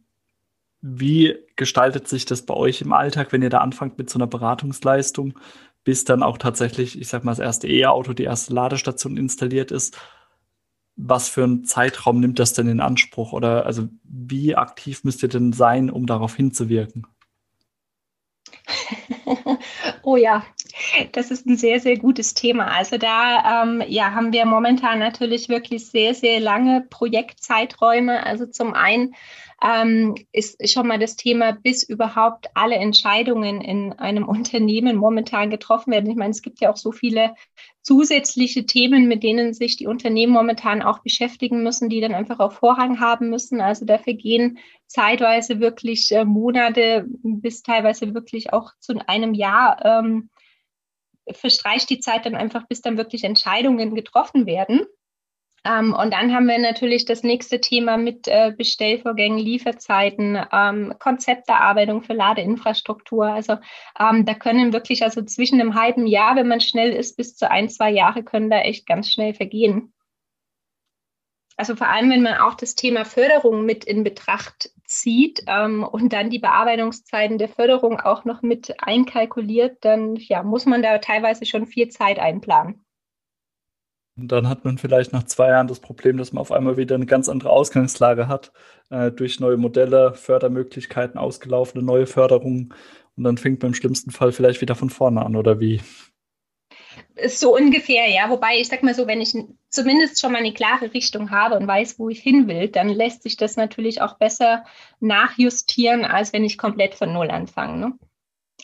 wie 0.82 1.36
gestaltet 1.56 2.08
sich 2.08 2.24
das 2.24 2.42
bei 2.42 2.54
euch 2.54 2.80
im 2.80 2.92
Alltag, 2.92 3.32
wenn 3.32 3.42
ihr 3.42 3.50
da 3.50 3.58
anfangt 3.58 3.98
mit 3.98 4.08
so 4.08 4.18
einer 4.18 4.26
Beratungsleistung, 4.26 5.38
bis 5.84 6.04
dann 6.04 6.22
auch 6.22 6.38
tatsächlich, 6.38 6.98
ich 7.00 7.08
sag 7.08 7.24
mal, 7.24 7.32
das 7.32 7.38
erste 7.38 7.68
E-Auto, 7.68 8.12
die 8.12 8.24
erste 8.24 8.54
Ladestation 8.54 9.16
installiert 9.16 9.70
ist? 9.70 9.98
Was 10.96 11.28
für 11.28 11.44
einen 11.44 11.64
Zeitraum 11.64 12.20
nimmt 12.20 12.38
das 12.38 12.52
denn 12.52 12.68
in 12.68 12.80
Anspruch? 12.80 13.32
Oder 13.32 13.66
also 13.66 13.88
wie 14.04 14.56
aktiv 14.56 15.04
müsst 15.04 15.22
ihr 15.22 15.28
denn 15.28 15.52
sein, 15.52 15.90
um 15.90 16.06
darauf 16.06 16.34
hinzuwirken? 16.36 17.06
oh 20.02 20.16
ja, 20.16 20.44
das 21.12 21.30
ist 21.30 21.46
ein 21.46 21.56
sehr, 21.56 21.80
sehr 21.80 21.98
gutes 21.98 22.34
Thema. 22.34 22.66
Also 22.66 22.98
da 22.98 23.62
ähm, 23.62 23.82
ja, 23.86 24.12
haben 24.12 24.32
wir 24.32 24.44
momentan 24.46 24.98
natürlich 24.98 25.48
wirklich 25.48 25.86
sehr, 25.86 26.14
sehr 26.14 26.40
lange 26.40 26.86
Projektzeiträume. 26.88 28.24
Also 28.24 28.46
zum 28.46 28.74
einen 28.74 29.14
ähm, 29.62 30.14
ist 30.32 30.70
schon 30.70 30.86
mal 30.86 30.98
das 30.98 31.16
Thema, 31.16 31.52
bis 31.52 31.82
überhaupt 31.82 32.48
alle 32.54 32.76
Entscheidungen 32.76 33.60
in 33.60 33.92
einem 33.92 34.26
Unternehmen 34.28 34.96
momentan 34.96 35.50
getroffen 35.50 35.92
werden. 35.92 36.10
Ich 36.10 36.16
meine, 36.16 36.30
es 36.30 36.42
gibt 36.42 36.60
ja 36.60 36.70
auch 36.70 36.76
so 36.76 36.92
viele 36.92 37.34
zusätzliche 37.82 38.66
Themen, 38.66 39.08
mit 39.08 39.22
denen 39.22 39.54
sich 39.54 39.76
die 39.76 39.86
Unternehmen 39.86 40.32
momentan 40.32 40.82
auch 40.82 41.00
beschäftigen 41.00 41.62
müssen, 41.62 41.88
die 41.88 42.00
dann 42.00 42.14
einfach 42.14 42.38
auch 42.38 42.52
Vorrang 42.52 43.00
haben 43.00 43.30
müssen. 43.30 43.60
Also 43.60 43.84
dafür 43.84 44.14
gehen 44.14 44.58
zeitweise 44.86 45.60
wirklich 45.60 46.10
äh, 46.12 46.24
Monate 46.24 47.06
bis 47.22 47.62
teilweise 47.62 48.14
wirklich 48.14 48.52
auch 48.52 48.72
zu 48.80 48.94
einem 49.06 49.34
Jahr 49.34 49.84
ähm, 49.84 50.30
verstreicht 51.32 51.90
die 51.90 52.00
Zeit 52.00 52.26
dann 52.26 52.34
einfach, 52.34 52.66
bis 52.66 52.80
dann 52.80 52.96
wirklich 52.96 53.24
Entscheidungen 53.24 53.94
getroffen 53.94 54.46
werden. 54.46 54.86
Ähm, 55.64 55.92
und 55.94 56.12
dann 56.12 56.32
haben 56.34 56.46
wir 56.46 56.58
natürlich 56.58 57.04
das 57.04 57.22
nächste 57.22 57.60
Thema 57.60 57.98
mit 57.98 58.26
äh, 58.28 58.52
Bestellvorgängen, 58.56 59.38
Lieferzeiten, 59.38 60.38
ähm, 60.52 60.94
Konzepterarbeitung 60.98 62.02
für 62.02 62.14
Ladeinfrastruktur. 62.14 63.26
Also 63.26 63.58
ähm, 63.98 64.24
da 64.24 64.34
können 64.34 64.72
wirklich 64.72 65.02
also 65.02 65.22
zwischen 65.22 65.60
einem 65.60 65.74
halben 65.74 66.06
Jahr, 66.06 66.36
wenn 66.36 66.48
man 66.48 66.60
schnell 66.60 66.92
ist, 66.92 67.16
bis 67.16 67.36
zu 67.36 67.50
ein, 67.50 67.68
zwei 67.68 67.90
Jahre 67.90 68.22
können 68.22 68.48
da 68.48 68.60
echt 68.60 68.86
ganz 68.86 69.10
schnell 69.10 69.34
vergehen. 69.34 69.92
Also 71.58 71.76
vor 71.76 71.88
allem, 71.88 72.08
wenn 72.08 72.22
man 72.22 72.38
auch 72.38 72.54
das 72.54 72.74
Thema 72.74 73.04
Förderung 73.04 73.66
mit 73.66 73.84
in 73.84 74.02
Betracht 74.02 74.70
zieht 74.86 75.42
ähm, 75.46 75.84
und 75.84 76.14
dann 76.14 76.30
die 76.30 76.38
Bearbeitungszeiten 76.38 77.36
der 77.36 77.50
Förderung 77.50 78.00
auch 78.00 78.24
noch 78.24 78.40
mit 78.40 78.74
einkalkuliert, 78.82 79.84
dann 79.84 80.16
ja, 80.16 80.42
muss 80.42 80.64
man 80.64 80.82
da 80.82 80.96
teilweise 80.98 81.44
schon 81.44 81.66
viel 81.66 81.88
Zeit 81.90 82.18
einplanen. 82.18 82.82
Und 84.20 84.28
dann 84.33 84.48
hat 84.48 84.64
man 84.64 84.76
vielleicht 84.76 85.12
nach 85.12 85.22
zwei 85.24 85.48
Jahren 85.48 85.66
das 85.66 85.80
Problem, 85.80 86.18
dass 86.18 86.33
man 86.33 86.42
auf 86.42 86.52
einmal 86.52 86.76
wieder 86.76 86.94
eine 86.94 87.06
ganz 87.06 87.28
andere 87.28 87.50
Ausgangslage 87.50 88.28
hat, 88.28 88.52
äh, 88.90 89.11
durch 89.11 89.40
neue 89.40 89.56
Modelle, 89.56 90.12
Fördermöglichkeiten, 90.12 91.18
ausgelaufene 91.18 91.83
neue 91.83 92.06
Förderungen. 92.06 92.74
Und 93.16 93.24
dann 93.24 93.38
fängt 93.38 93.62
man 93.62 93.70
im 93.70 93.74
schlimmsten 93.74 94.11
Fall 94.11 94.33
vielleicht 94.33 94.61
wieder 94.61 94.74
von 94.74 94.90
vorne 94.90 95.24
an, 95.24 95.37
oder 95.37 95.59
wie? 95.59 95.80
So 97.26 97.56
ungefähr, 97.56 98.09
ja. 98.11 98.28
Wobei 98.28 98.59
ich 98.59 98.68
sag 98.68 98.83
mal 98.83 98.94
so, 98.94 99.06
wenn 99.06 99.20
ich 99.22 99.35
zumindest 99.68 100.20
schon 100.20 100.33
mal 100.33 100.38
eine 100.38 100.52
klare 100.52 100.92
Richtung 100.92 101.30
habe 101.30 101.56
und 101.56 101.66
weiß, 101.66 101.98
wo 101.98 102.11
ich 102.11 102.20
hin 102.20 102.46
will, 102.46 102.68
dann 102.68 102.88
lässt 102.88 103.22
sich 103.22 103.37
das 103.37 103.56
natürlich 103.56 104.02
auch 104.02 104.18
besser 104.18 104.64
nachjustieren, 105.00 106.04
als 106.04 106.33
wenn 106.33 106.44
ich 106.44 106.59
komplett 106.59 106.94
von 106.94 107.12
Null 107.12 107.30
anfange. 107.30 107.78
Ne? 107.78 107.98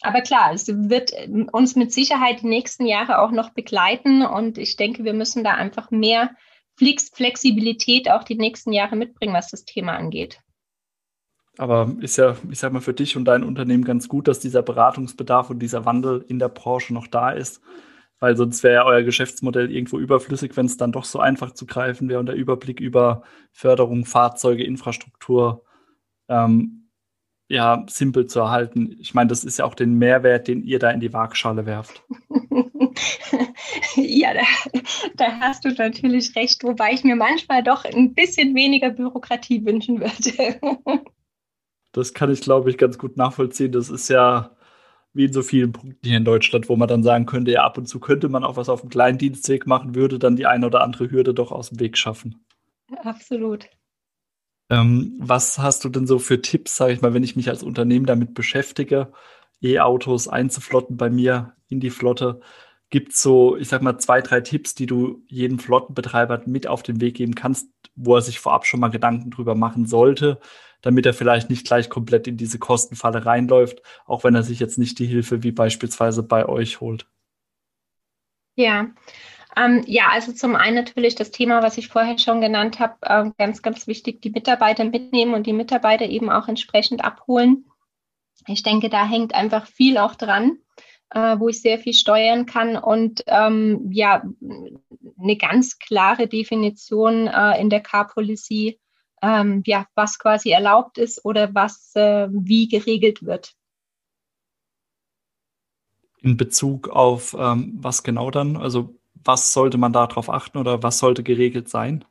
Aber 0.06 0.20
klar, 0.20 0.52
es 0.52 0.68
wird 0.68 1.12
uns 1.52 1.76
mit 1.76 1.92
Sicherheit 1.92 2.42
die 2.42 2.46
nächsten 2.46 2.86
Jahre 2.86 3.18
auch 3.18 3.32
noch 3.32 3.50
begleiten 3.50 4.22
und 4.22 4.56
ich 4.56 4.76
denke, 4.76 5.04
wir 5.04 5.12
müssen 5.12 5.42
da 5.42 5.54
einfach 5.54 5.90
mehr 5.90 6.30
Flexibilität 6.78 8.10
auch 8.10 8.22
die 8.22 8.36
nächsten 8.36 8.72
Jahre 8.72 8.96
mitbringen, 8.96 9.34
was 9.34 9.50
das 9.50 9.64
Thema 9.64 9.96
angeht. 9.96 10.40
Aber 11.58 11.90
ist 12.00 12.16
ja, 12.18 12.36
ich 12.50 12.58
sag 12.58 12.72
mal, 12.72 12.80
für 12.80 12.92
dich 12.92 13.16
und 13.16 13.24
dein 13.24 13.42
Unternehmen 13.42 13.84
ganz 13.84 14.08
gut, 14.08 14.28
dass 14.28 14.40
dieser 14.40 14.62
Beratungsbedarf 14.62 15.50
und 15.50 15.58
dieser 15.58 15.86
Wandel 15.86 16.24
in 16.28 16.38
der 16.38 16.50
Branche 16.50 16.92
noch 16.92 17.06
da 17.06 17.30
ist, 17.30 17.62
weil 18.20 18.36
sonst 18.36 18.62
wäre 18.62 18.74
ja 18.74 18.84
euer 18.84 19.02
Geschäftsmodell 19.02 19.72
irgendwo 19.72 19.98
überflüssig, 19.98 20.56
wenn 20.56 20.66
es 20.66 20.76
dann 20.76 20.92
doch 20.92 21.04
so 21.04 21.18
einfach 21.18 21.52
zu 21.52 21.66
greifen 21.66 22.08
wäre 22.08 22.20
und 22.20 22.26
der 22.26 22.36
Überblick 22.36 22.78
über 22.78 23.22
Förderung, 23.52 24.04
Fahrzeuge, 24.04 24.64
Infrastruktur 24.64 25.64
ähm, 26.28 26.85
ja, 27.48 27.84
simpel 27.88 28.26
zu 28.26 28.40
erhalten. 28.40 28.96
Ich 29.00 29.14
meine, 29.14 29.28
das 29.28 29.44
ist 29.44 29.58
ja 29.58 29.64
auch 29.64 29.74
den 29.74 29.94
Mehrwert, 29.94 30.48
den 30.48 30.62
ihr 30.64 30.78
da 30.78 30.90
in 30.90 31.00
die 31.00 31.12
Waagschale 31.12 31.64
werft. 31.64 32.02
ja, 33.96 34.34
da, 34.34 34.80
da, 35.16 35.40
hast 35.40 35.64
du 35.64 35.70
natürlich 35.70 36.34
recht, 36.34 36.64
wobei 36.64 36.92
ich 36.92 37.04
mir 37.04 37.16
manchmal 37.16 37.62
doch 37.62 37.84
ein 37.84 38.14
bisschen 38.14 38.54
weniger 38.54 38.90
Bürokratie 38.90 39.64
wünschen 39.64 40.00
würde. 40.00 40.60
das 41.92 42.14
kann 42.14 42.32
ich, 42.32 42.40
glaube 42.40 42.70
ich, 42.70 42.78
ganz 42.78 42.98
gut 42.98 43.16
nachvollziehen. 43.16 43.72
Das 43.72 43.90
ist 43.90 44.08
ja 44.08 44.56
wie 45.12 45.24
in 45.24 45.32
so 45.32 45.42
vielen 45.42 45.72
Punkten 45.72 46.06
hier 46.06 46.18
in 46.18 46.24
Deutschland, 46.24 46.68
wo 46.68 46.76
man 46.76 46.88
dann 46.88 47.02
sagen 47.02 47.26
könnte, 47.26 47.52
ja, 47.52 47.64
ab 47.64 47.78
und 47.78 47.86
zu 47.86 48.00
könnte 48.00 48.28
man 48.28 48.44
auch 48.44 48.56
was 48.56 48.68
auf 48.68 48.82
dem 48.82 48.90
kleinen 48.90 49.18
Dienstweg 49.18 49.66
machen, 49.66 49.94
würde 49.94 50.18
dann 50.18 50.36
die 50.36 50.46
eine 50.46 50.66
oder 50.66 50.82
andere 50.82 51.10
Hürde 51.10 51.32
doch 51.32 51.52
aus 51.52 51.70
dem 51.70 51.80
Weg 51.80 51.96
schaffen. 51.96 52.44
Absolut. 53.02 53.66
Ähm, 54.68 55.14
was 55.18 55.58
hast 55.58 55.84
du 55.84 55.88
denn 55.88 56.06
so 56.06 56.18
für 56.18 56.42
Tipps, 56.42 56.76
sage 56.76 56.92
ich 56.92 57.00
mal, 57.00 57.14
wenn 57.14 57.22
ich 57.22 57.36
mich 57.36 57.48
als 57.48 57.62
Unternehmen 57.62 58.06
damit 58.06 58.34
beschäftige, 58.34 59.12
E-Autos 59.62 60.28
einzuflotten 60.28 60.96
bei 60.96 61.10
mir 61.10 61.54
in 61.68 61.80
die 61.80 61.90
Flotte? 61.90 62.40
Gibt 62.90 63.12
es 63.12 63.22
so, 63.22 63.56
ich 63.56 63.68
sag 63.68 63.82
mal, 63.82 63.98
zwei, 63.98 64.20
drei 64.20 64.40
Tipps, 64.40 64.74
die 64.74 64.86
du 64.86 65.22
jedem 65.28 65.58
Flottenbetreiber 65.58 66.42
mit 66.46 66.66
auf 66.66 66.82
den 66.82 67.00
Weg 67.00 67.16
geben 67.16 67.34
kannst, 67.34 67.68
wo 67.94 68.16
er 68.16 68.22
sich 68.22 68.38
vorab 68.40 68.66
schon 68.66 68.80
mal 68.80 68.88
Gedanken 68.88 69.30
drüber 69.30 69.54
machen 69.54 69.86
sollte, 69.86 70.40
damit 70.82 71.06
er 71.06 71.14
vielleicht 71.14 71.50
nicht 71.50 71.66
gleich 71.66 71.88
komplett 71.88 72.28
in 72.28 72.36
diese 72.36 72.58
Kostenfalle 72.58 73.26
reinläuft, 73.26 73.82
auch 74.04 74.24
wenn 74.24 74.34
er 74.34 74.42
sich 74.42 74.60
jetzt 74.60 74.78
nicht 74.78 74.98
die 74.98 75.06
Hilfe 75.06 75.42
wie 75.42 75.52
beispielsweise 75.52 76.22
bei 76.22 76.46
euch 76.48 76.80
holt? 76.80 77.08
Ja, 78.54 78.88
ähm, 79.56 79.82
ja, 79.86 80.08
also 80.10 80.32
zum 80.32 80.54
einen 80.54 80.76
natürlich 80.76 81.14
das 81.14 81.30
Thema, 81.30 81.62
was 81.62 81.78
ich 81.78 81.88
vorher 81.88 82.18
schon 82.18 82.42
genannt 82.42 82.78
habe, 82.78 82.94
äh, 83.02 83.30
ganz, 83.38 83.62
ganz 83.62 83.86
wichtig, 83.86 84.20
die 84.20 84.30
Mitarbeiter 84.30 84.84
mitnehmen 84.84 85.32
und 85.32 85.46
die 85.46 85.54
Mitarbeiter 85.54 86.04
eben 86.04 86.30
auch 86.30 86.46
entsprechend 86.46 87.02
abholen. 87.02 87.64
Ich 88.46 88.62
denke, 88.62 88.90
da 88.90 89.06
hängt 89.06 89.34
einfach 89.34 89.66
viel 89.66 89.96
auch 89.96 90.14
dran, 90.14 90.58
äh, 91.10 91.38
wo 91.38 91.48
ich 91.48 91.62
sehr 91.62 91.78
viel 91.78 91.94
steuern 91.94 92.44
kann. 92.44 92.76
Und 92.76 93.24
ähm, 93.28 93.88
ja, 93.90 94.22
eine 95.18 95.36
ganz 95.36 95.78
klare 95.78 96.28
Definition 96.28 97.26
äh, 97.26 97.58
in 97.58 97.70
der 97.70 97.80
Car 97.80 98.08
Policy, 98.08 98.78
ähm, 99.22 99.62
ja, 99.64 99.86
was 99.94 100.18
quasi 100.18 100.50
erlaubt 100.50 100.98
ist 100.98 101.24
oder 101.24 101.54
was 101.54 101.92
äh, 101.94 102.28
wie 102.30 102.68
geregelt 102.68 103.24
wird. 103.24 103.54
In 106.20 106.36
Bezug 106.36 106.88
auf 106.88 107.34
ähm, 107.38 107.72
was 107.78 108.02
genau 108.02 108.30
dann? 108.30 108.56
Also 108.56 108.96
was 109.24 109.52
sollte 109.52 109.78
man 109.78 109.92
darauf 109.92 110.30
achten 110.30 110.58
oder 110.58 110.82
was 110.82 110.98
sollte 110.98 111.22
geregelt 111.22 111.68
sein? 111.68 112.04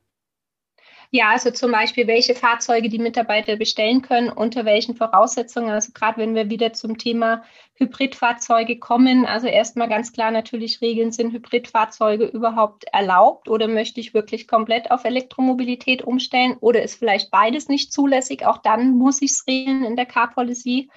Ja, 1.12 1.30
also 1.30 1.52
zum 1.52 1.72
Beispiel, 1.72 2.08
welche 2.08 2.36
Fahrzeuge 2.36 2.90
die 2.90 3.00
Mitarbeiter 3.00 3.56
bestellen 3.56 4.02
können, 4.02 4.30
unter 4.30 4.66
welchen 4.66 4.96
Voraussetzungen. 4.96 5.70
Also 5.70 5.92
gerade 5.94 6.18
wenn 6.18 6.36
wir 6.36 6.50
wieder 6.50 6.74
zum 6.74 6.98
Thema 6.98 7.44
Hybridfahrzeuge 7.76 8.80
kommen, 8.80 9.26
also 9.26 9.48
erstmal 9.48 9.88
ganz 9.88 10.12
klar 10.12 10.32
natürlich 10.32 10.82
regeln, 10.82 11.12
sind 11.12 11.32
Hybridfahrzeuge 11.32 12.26
überhaupt 12.26 12.86
erlaubt 12.92 13.48
oder 13.50 13.68
möchte 13.68 14.00
ich 14.00 14.14
wirklich 14.14 14.48
komplett 14.48 14.92
auf 14.92 15.06
Elektromobilität 15.06 16.02
umstellen 16.02 16.58
oder 16.60 16.82
ist 16.84 16.96
vielleicht 17.00 17.32
beides 17.32 17.70
nicht 17.70 17.94
zulässig? 17.94 18.46
Auch 18.46 18.58
dann 18.58 18.92
muss 18.98 19.22
ich 19.22 19.32
es 19.32 19.48
regeln 19.48 19.86
in 19.86 19.96
der 19.96 20.08
Car 20.08 20.32
Policy. 20.32 20.90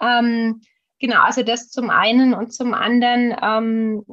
Ähm, 0.00 0.60
genau, 0.98 1.22
also 1.22 1.42
das 1.42 1.70
zum 1.70 1.88
einen 1.88 2.34
und 2.34 2.52
zum 2.52 2.74
anderen, 2.74 3.34
ähm, 3.40 4.04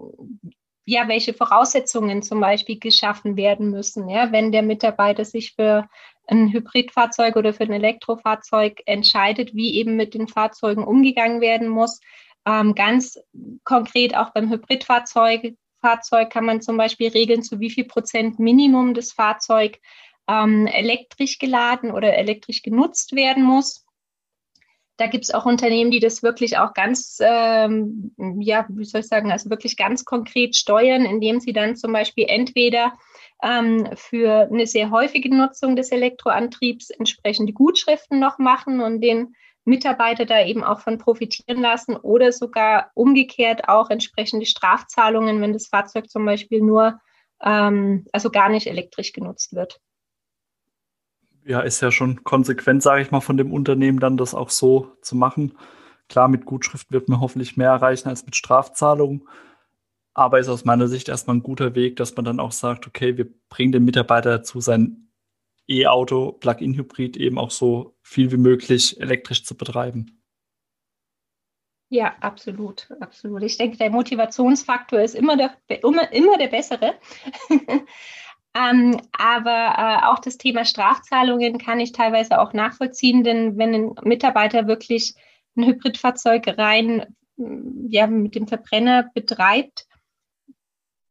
ja, 0.89 1.07
welche 1.07 1.33
Voraussetzungen 1.33 2.21
zum 2.21 2.39
Beispiel 2.39 2.79
geschaffen 2.79 3.37
werden 3.37 3.69
müssen. 3.69 4.09
Ja, 4.09 4.31
wenn 4.31 4.51
der 4.51 4.63
Mitarbeiter 4.63 5.25
sich 5.25 5.53
für 5.53 5.87
ein 6.27 6.51
Hybridfahrzeug 6.51 7.35
oder 7.35 7.53
für 7.53 7.63
ein 7.63 7.73
Elektrofahrzeug 7.73 8.81
entscheidet, 8.85 9.53
wie 9.53 9.75
eben 9.75 9.95
mit 9.95 10.13
den 10.13 10.27
Fahrzeugen 10.27 10.83
umgegangen 10.83 11.41
werden 11.41 11.67
muss. 11.67 11.99
Ähm, 12.45 12.75
ganz 12.75 13.19
konkret 13.63 14.15
auch 14.15 14.31
beim 14.31 14.49
Hybridfahrzeug 14.49 15.55
Fahrzeug 15.81 16.29
kann 16.29 16.45
man 16.45 16.61
zum 16.61 16.77
Beispiel 16.77 17.09
regeln, 17.09 17.41
zu 17.41 17.59
wie 17.59 17.69
viel 17.69 17.85
Prozent 17.85 18.39
Minimum 18.39 18.93
das 18.93 19.13
Fahrzeug 19.13 19.79
ähm, 20.27 20.67
elektrisch 20.67 21.39
geladen 21.39 21.91
oder 21.91 22.15
elektrisch 22.15 22.61
genutzt 22.61 23.15
werden 23.15 23.43
muss. 23.43 23.85
Da 24.99 25.07
gibt 25.07 25.23
es 25.23 25.33
auch 25.33 25.45
Unternehmen, 25.45 25.91
die 25.91 26.01
das 26.01 26.23
wirklich 26.23 26.57
auch 26.57 26.73
ganz, 26.73 27.19
ähm, 27.21 28.11
ja, 28.41 28.65
wie 28.67 28.83
soll 28.83 28.99
ich 28.99 29.07
sagen, 29.07 29.31
also 29.31 29.49
wirklich 29.49 29.77
ganz 29.77 30.03
konkret 30.03 30.57
steuern, 30.57 31.05
indem 31.05 31.39
sie 31.39 31.53
dann 31.53 31.77
zum 31.77 31.93
Beispiel 31.93 32.25
entweder 32.27 32.91
ähm, 33.41 33.87
für 33.95 34.49
eine 34.51 34.67
sehr 34.67 34.91
häufige 34.91 35.33
Nutzung 35.33 35.77
des 35.77 35.93
Elektroantriebs 35.93 36.89
entsprechende 36.89 37.53
Gutschriften 37.53 38.19
noch 38.19 38.39
machen 38.39 38.81
und 38.81 38.99
den 38.99 39.35
Mitarbeiter 39.63 40.25
da 40.25 40.43
eben 40.45 40.65
auch 40.65 40.81
von 40.81 40.97
profitieren 40.97 41.61
lassen 41.61 41.95
oder 41.95 42.33
sogar 42.33 42.91
umgekehrt 42.93 43.69
auch 43.69 43.89
entsprechende 43.89 44.45
Strafzahlungen, 44.45 45.39
wenn 45.39 45.53
das 45.53 45.67
Fahrzeug 45.67 46.09
zum 46.09 46.25
Beispiel 46.25 46.59
nur, 46.59 46.99
ähm, 47.41 48.05
also 48.11 48.31
gar 48.31 48.49
nicht 48.49 48.67
elektrisch 48.67 49.13
genutzt 49.13 49.55
wird 49.55 49.79
ja, 51.45 51.61
ist 51.61 51.81
ja 51.81 51.91
schon 51.91 52.23
konsequent, 52.23 52.83
sage 52.83 53.01
ich 53.01 53.11
mal, 53.11 53.21
von 53.21 53.37
dem 53.37 53.51
Unternehmen 53.51 53.99
dann 53.99 54.17
das 54.17 54.33
auch 54.33 54.49
so 54.49 54.91
zu 55.01 55.15
machen. 55.15 55.57
Klar, 56.07 56.27
mit 56.27 56.45
Gutschrift 56.45 56.91
wird 56.91 57.09
man 57.09 57.21
hoffentlich 57.21 57.57
mehr 57.57 57.69
erreichen 57.69 58.09
als 58.09 58.25
mit 58.25 58.35
Strafzahlungen. 58.35 59.27
Aber 60.13 60.39
ist 60.39 60.49
aus 60.49 60.65
meiner 60.65 60.87
Sicht 60.87 61.07
erstmal 61.07 61.37
ein 61.37 61.43
guter 61.43 61.75
Weg, 61.75 61.95
dass 61.95 62.15
man 62.15 62.25
dann 62.25 62.39
auch 62.39 62.51
sagt, 62.51 62.87
okay, 62.87 63.17
wir 63.17 63.27
bringen 63.47 63.71
den 63.71 63.85
Mitarbeiter 63.85 64.39
dazu, 64.39 64.59
sein 64.59 65.09
E-Auto, 65.67 66.33
Plug-in-Hybrid 66.33 67.15
eben 67.15 67.37
auch 67.37 67.51
so 67.51 67.95
viel 68.01 68.31
wie 68.31 68.37
möglich 68.37 68.99
elektrisch 68.99 69.45
zu 69.45 69.55
betreiben. 69.55 70.19
Ja, 71.91 72.15
absolut, 72.21 72.87
absolut. 72.99 73.41
Ich 73.43 73.57
denke, 73.57 73.77
der 73.77 73.89
Motivationsfaktor 73.89 74.99
ist 75.01 75.15
immer 75.15 75.37
der, 75.37 75.55
immer, 75.81 76.11
immer 76.11 76.37
der 76.37 76.47
bessere. 76.47 76.95
Ähm, 78.59 78.99
aber 79.17 79.75
äh, 79.77 80.05
auch 80.07 80.19
das 80.19 80.37
Thema 80.37 80.65
Strafzahlungen 80.65 81.59
kann 81.59 81.79
ich 81.79 81.91
teilweise 81.91 82.39
auch 82.39 82.53
nachvollziehen, 82.53 83.23
denn 83.23 83.57
wenn 83.57 83.73
ein 83.73 83.95
Mitarbeiter 84.03 84.67
wirklich 84.67 85.13
ein 85.55 85.65
Hybridfahrzeug 85.65 86.57
rein 86.57 87.15
mm, 87.37 87.87
ja, 87.89 88.07
mit 88.07 88.35
dem 88.35 88.47
Verbrenner 88.47 89.09
betreibt, 89.13 89.87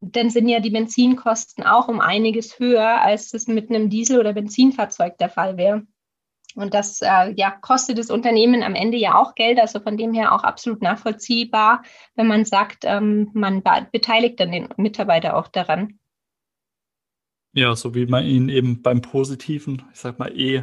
dann 0.00 0.30
sind 0.30 0.48
ja 0.48 0.60
die 0.60 0.70
Benzinkosten 0.70 1.64
auch 1.64 1.88
um 1.88 2.00
einiges 2.00 2.58
höher, 2.58 3.00
als 3.00 3.30
das 3.30 3.46
mit 3.46 3.70
einem 3.70 3.88
Diesel- 3.88 4.20
oder 4.20 4.32
Benzinfahrzeug 4.32 5.16
der 5.18 5.30
Fall 5.30 5.56
wäre. 5.56 5.86
Und 6.54 6.74
das 6.74 7.02
äh, 7.02 7.32
ja, 7.36 7.50
kostet 7.50 7.98
das 7.98 8.10
Unternehmen 8.10 8.62
am 8.62 8.74
Ende 8.74 8.96
ja 8.96 9.14
auch 9.14 9.34
Geld, 9.34 9.60
also 9.60 9.80
von 9.80 9.96
dem 9.96 10.12
her 10.12 10.34
auch 10.34 10.44
absolut 10.44 10.82
nachvollziehbar, 10.82 11.82
wenn 12.14 12.26
man 12.26 12.44
sagt, 12.44 12.84
ähm, 12.84 13.30
man 13.32 13.62
beteiligt 13.92 14.40
dann 14.40 14.52
den 14.52 14.68
Mitarbeiter 14.76 15.36
auch 15.36 15.48
daran. 15.48 15.98
Ja, 17.58 17.74
so 17.74 17.92
wie 17.92 18.06
man 18.06 18.24
ihn 18.24 18.48
eben 18.48 18.82
beim 18.82 19.02
positiven, 19.02 19.82
ich 19.92 19.98
sag 19.98 20.20
mal, 20.20 20.30
E, 20.32 20.62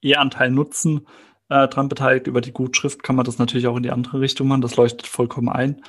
E-Anteil 0.00 0.52
nutzen 0.52 1.08
äh, 1.48 1.66
dran 1.66 1.88
beteiligt. 1.88 2.28
Über 2.28 2.40
die 2.40 2.52
Gutschrift 2.52 3.02
kann 3.02 3.16
man 3.16 3.24
das 3.24 3.38
natürlich 3.38 3.66
auch 3.66 3.76
in 3.76 3.82
die 3.82 3.90
andere 3.90 4.20
Richtung 4.20 4.46
machen. 4.46 4.60
Das 4.60 4.76
leuchtet 4.76 5.08
vollkommen 5.08 5.48
ein. 5.48 5.82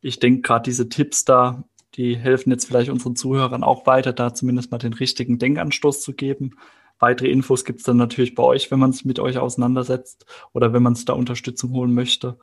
Ich 0.00 0.18
denke, 0.18 0.40
gerade 0.40 0.64
diese 0.64 0.88
Tipps 0.88 1.24
da, 1.24 1.62
die 1.94 2.16
helfen 2.16 2.50
jetzt 2.50 2.66
vielleicht 2.66 2.90
unseren 2.90 3.14
Zuhörern 3.14 3.62
auch 3.62 3.86
weiter, 3.86 4.12
da 4.12 4.34
zumindest 4.34 4.72
mal 4.72 4.78
den 4.78 4.94
richtigen 4.94 5.38
Denkanstoß 5.38 6.02
zu 6.02 6.12
geben. 6.12 6.56
Weitere 6.98 7.28
Infos 7.28 7.64
gibt 7.64 7.78
es 7.78 7.84
dann 7.84 7.98
natürlich 7.98 8.34
bei 8.34 8.42
euch, 8.42 8.72
wenn 8.72 8.80
man 8.80 8.90
sich 8.90 9.04
mit 9.04 9.20
euch 9.20 9.38
auseinandersetzt 9.38 10.26
oder 10.52 10.72
wenn 10.72 10.82
man 10.82 10.96
sich 10.96 11.04
da 11.04 11.12
Unterstützung 11.12 11.70
holen 11.70 11.94
möchte 11.94 12.36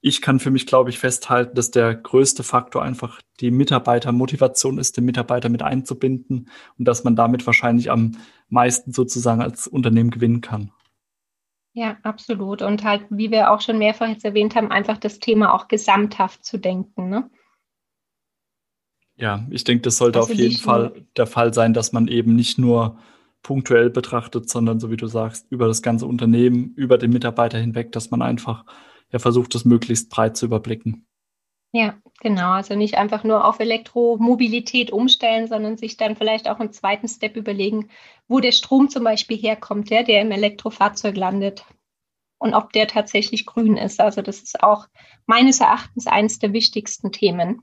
ich 0.00 0.22
kann 0.22 0.38
für 0.38 0.50
mich, 0.50 0.66
glaube 0.66 0.90
ich, 0.90 0.98
festhalten, 0.98 1.54
dass 1.54 1.70
der 1.70 1.94
größte 1.94 2.42
Faktor 2.42 2.82
einfach 2.82 3.20
die 3.40 3.50
Mitarbeitermotivation 3.50 4.78
ist, 4.78 4.96
den 4.96 5.04
Mitarbeiter 5.04 5.48
mit 5.48 5.62
einzubinden 5.62 6.50
und 6.78 6.84
dass 6.84 7.04
man 7.04 7.16
damit 7.16 7.46
wahrscheinlich 7.46 7.90
am 7.90 8.12
meisten 8.48 8.92
sozusagen 8.92 9.42
als 9.42 9.66
Unternehmen 9.66 10.10
gewinnen 10.10 10.40
kann. 10.40 10.72
Ja, 11.72 11.96
absolut. 12.02 12.62
Und 12.62 12.84
halt, 12.84 13.04
wie 13.10 13.30
wir 13.30 13.50
auch 13.50 13.60
schon 13.60 13.78
mehrfach 13.78 14.08
jetzt 14.08 14.24
erwähnt 14.24 14.56
haben, 14.56 14.70
einfach 14.70 14.98
das 14.98 15.18
Thema 15.18 15.52
auch 15.52 15.68
gesamthaft 15.68 16.44
zu 16.44 16.58
denken. 16.58 17.08
Ne? 17.08 17.30
Ja, 19.16 19.46
ich 19.50 19.64
denke, 19.64 19.82
das 19.82 19.96
sollte 19.96 20.20
also 20.20 20.32
auf 20.32 20.38
jeden 20.38 20.56
Fall 20.56 21.06
der 21.16 21.26
Fall 21.26 21.52
sein, 21.52 21.74
dass 21.74 21.92
man 21.92 22.08
eben 22.08 22.34
nicht 22.34 22.58
nur 22.58 22.98
punktuell 23.42 23.90
betrachtet, 23.90 24.48
sondern 24.48 24.80
so 24.80 24.90
wie 24.90 24.96
du 24.96 25.06
sagst, 25.06 25.46
über 25.50 25.66
das 25.66 25.82
ganze 25.82 26.06
Unternehmen, 26.06 26.72
über 26.74 26.98
den 26.98 27.12
Mitarbeiter 27.12 27.58
hinweg, 27.58 27.92
dass 27.92 28.10
man 28.10 28.22
einfach 28.22 28.64
er 29.10 29.20
versucht, 29.20 29.54
das 29.54 29.64
möglichst 29.64 30.10
breit 30.10 30.36
zu 30.36 30.46
überblicken. 30.46 31.06
Ja, 31.72 31.98
genau. 32.20 32.52
Also 32.52 32.74
nicht 32.74 32.96
einfach 32.96 33.24
nur 33.24 33.44
auf 33.44 33.60
Elektromobilität 33.60 34.90
umstellen, 34.90 35.48
sondern 35.48 35.76
sich 35.76 35.96
dann 35.96 36.16
vielleicht 36.16 36.48
auch 36.48 36.60
im 36.60 36.72
zweiten 36.72 37.08
Step 37.08 37.36
überlegen, 37.36 37.90
wo 38.26 38.40
der 38.40 38.52
Strom 38.52 38.88
zum 38.88 39.04
Beispiel 39.04 39.36
herkommt, 39.36 39.90
der, 39.90 40.02
der 40.02 40.22
im 40.22 40.30
Elektrofahrzeug 40.30 41.16
landet 41.16 41.66
und 42.38 42.54
ob 42.54 42.72
der 42.72 42.86
tatsächlich 42.86 43.44
grün 43.44 43.76
ist. 43.76 44.00
Also 44.00 44.22
das 44.22 44.40
ist 44.40 44.62
auch 44.62 44.86
meines 45.26 45.60
Erachtens 45.60 46.06
eines 46.06 46.38
der 46.38 46.52
wichtigsten 46.52 47.12
Themen. 47.12 47.62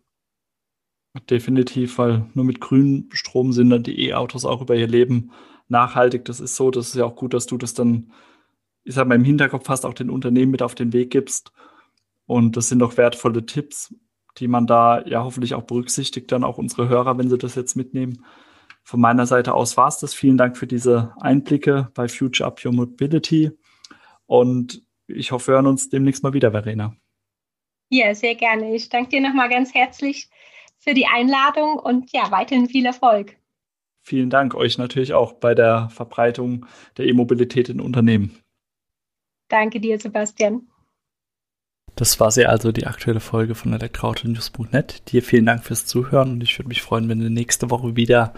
Definitiv, 1.30 1.98
weil 1.98 2.30
nur 2.34 2.46
mit 2.46 2.60
grünem 2.60 3.10
Strom 3.12 3.54
sind 3.54 3.70
dann 3.70 3.84
die 3.84 4.10
E-Autos 4.10 4.46
auch 4.46 4.62
über 4.62 4.76
ihr 4.76 4.88
Leben 4.88 5.32
nachhaltig. 5.70 6.26
Das 6.26 6.40
ist 6.40 6.58
so, 6.58 6.72
das 6.72 6.90
ist 6.90 6.96
ja 6.96 7.06
auch 7.06 7.16
gut, 7.16 7.34
dass 7.34 7.46
du 7.46 7.58
das 7.58 7.74
dann 7.74 8.12
ich 8.86 8.94
sag 8.94 9.08
mal, 9.08 9.16
im 9.16 9.24
Hinterkopf 9.24 9.68
hast, 9.68 9.86
auch 9.86 9.94
den 9.94 10.10
Unternehmen 10.10 10.52
mit 10.52 10.62
auf 10.62 10.76
den 10.76 10.94
Weg 10.94 11.12
gibst. 11.12 11.52
Und 12.28 12.56
das 12.56 12.70
sind 12.70 12.80
doch 12.80 12.98
wertvolle 12.98 13.46
Tipps, 13.46 13.94
die 14.38 14.48
man 14.48 14.68
da 14.68 15.04
ja 15.06 15.24
hoffentlich 15.24 15.56
auch 15.56 15.64
berücksichtigt, 15.64 16.32
dann 16.32 16.44
auch 16.44 16.58
unsere 16.58 16.88
Hörer, 16.88 17.18
wenn 17.18 17.30
sie 17.30 17.38
das 17.38 17.56
jetzt 17.56 17.76
mitnehmen. 17.76 18.24
Von 18.84 19.02
meiner 19.02 19.26
Seite 19.26 19.56
aus 19.56 19.76
war 19.78 19.88
es 19.88 19.98
das. 19.98 20.14
Vielen 20.14 20.38
Dank 20.38 20.58
für 20.58 20.68
diese 20.68 21.14
Einblicke 21.20 21.90
bei 21.96 22.08
Future 22.08 22.48
Up 22.48 22.64
Your 22.64 22.74
Mobility. 22.74 23.52
Und 24.28 24.84
ich 25.08 25.32
hoffe, 25.32 25.48
wir 25.48 25.56
hören 25.56 25.68
uns 25.68 25.90
demnächst 25.90 26.24
mal 26.24 26.34
wieder, 26.34 26.52
Verena. 26.52 26.96
Ja, 27.90 28.14
sehr 28.14 28.36
gerne. 28.36 28.76
Ich 28.76 28.90
danke 28.90 29.10
dir 29.10 29.22
nochmal 29.22 29.50
ganz 29.50 29.74
herzlich 29.74 30.30
für 30.78 30.94
die 30.94 31.08
Einladung 31.08 31.80
und 31.80 32.12
ja, 32.12 32.30
weiterhin 32.30 32.68
viel 32.68 32.86
Erfolg. 32.86 33.36
Vielen 34.02 34.30
Dank 34.30 34.54
euch 34.54 34.78
natürlich 34.78 35.14
auch 35.14 35.34
bei 35.34 35.56
der 35.56 35.90
Verbreitung 35.90 36.68
der 36.98 37.08
E-Mobilität 37.08 37.70
in 37.70 37.82
Unternehmen. 37.82 38.38
Danke 39.48 39.80
dir, 39.80 40.00
Sebastian. 40.00 40.68
Das 41.96 42.20
war 42.20 42.30
sie 42.32 42.46
also, 42.46 42.72
die 42.72 42.88
aktuelle 42.88 43.22
Folge 43.22 43.56
von 43.56 43.72
elektroautonews.net. 43.74 45.12
Dir 45.12 45.24
vielen 45.24 45.46
Dank 45.46 45.64
fürs 45.64 45.86
Zuhören 45.86 46.32
und 46.34 46.44
ich 46.44 46.58
würde 46.60 46.68
mich 46.68 46.82
freuen, 46.82 47.08
wenn 47.08 47.20
du 47.20 47.30
nächste 47.30 47.70
Woche 47.70 47.96
wieder 47.96 48.34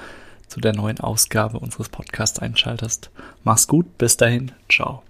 zu 0.48 0.62
der 0.62 0.76
neuen 0.76 1.00
Ausgabe 1.00 1.60
unseres 1.60 1.90
Podcasts 1.90 2.40
einschaltest. 2.40 3.10
Mach's 3.44 3.68
gut, 3.68 3.98
bis 3.98 4.16
dahin, 4.16 4.52
ciao. 4.70 5.04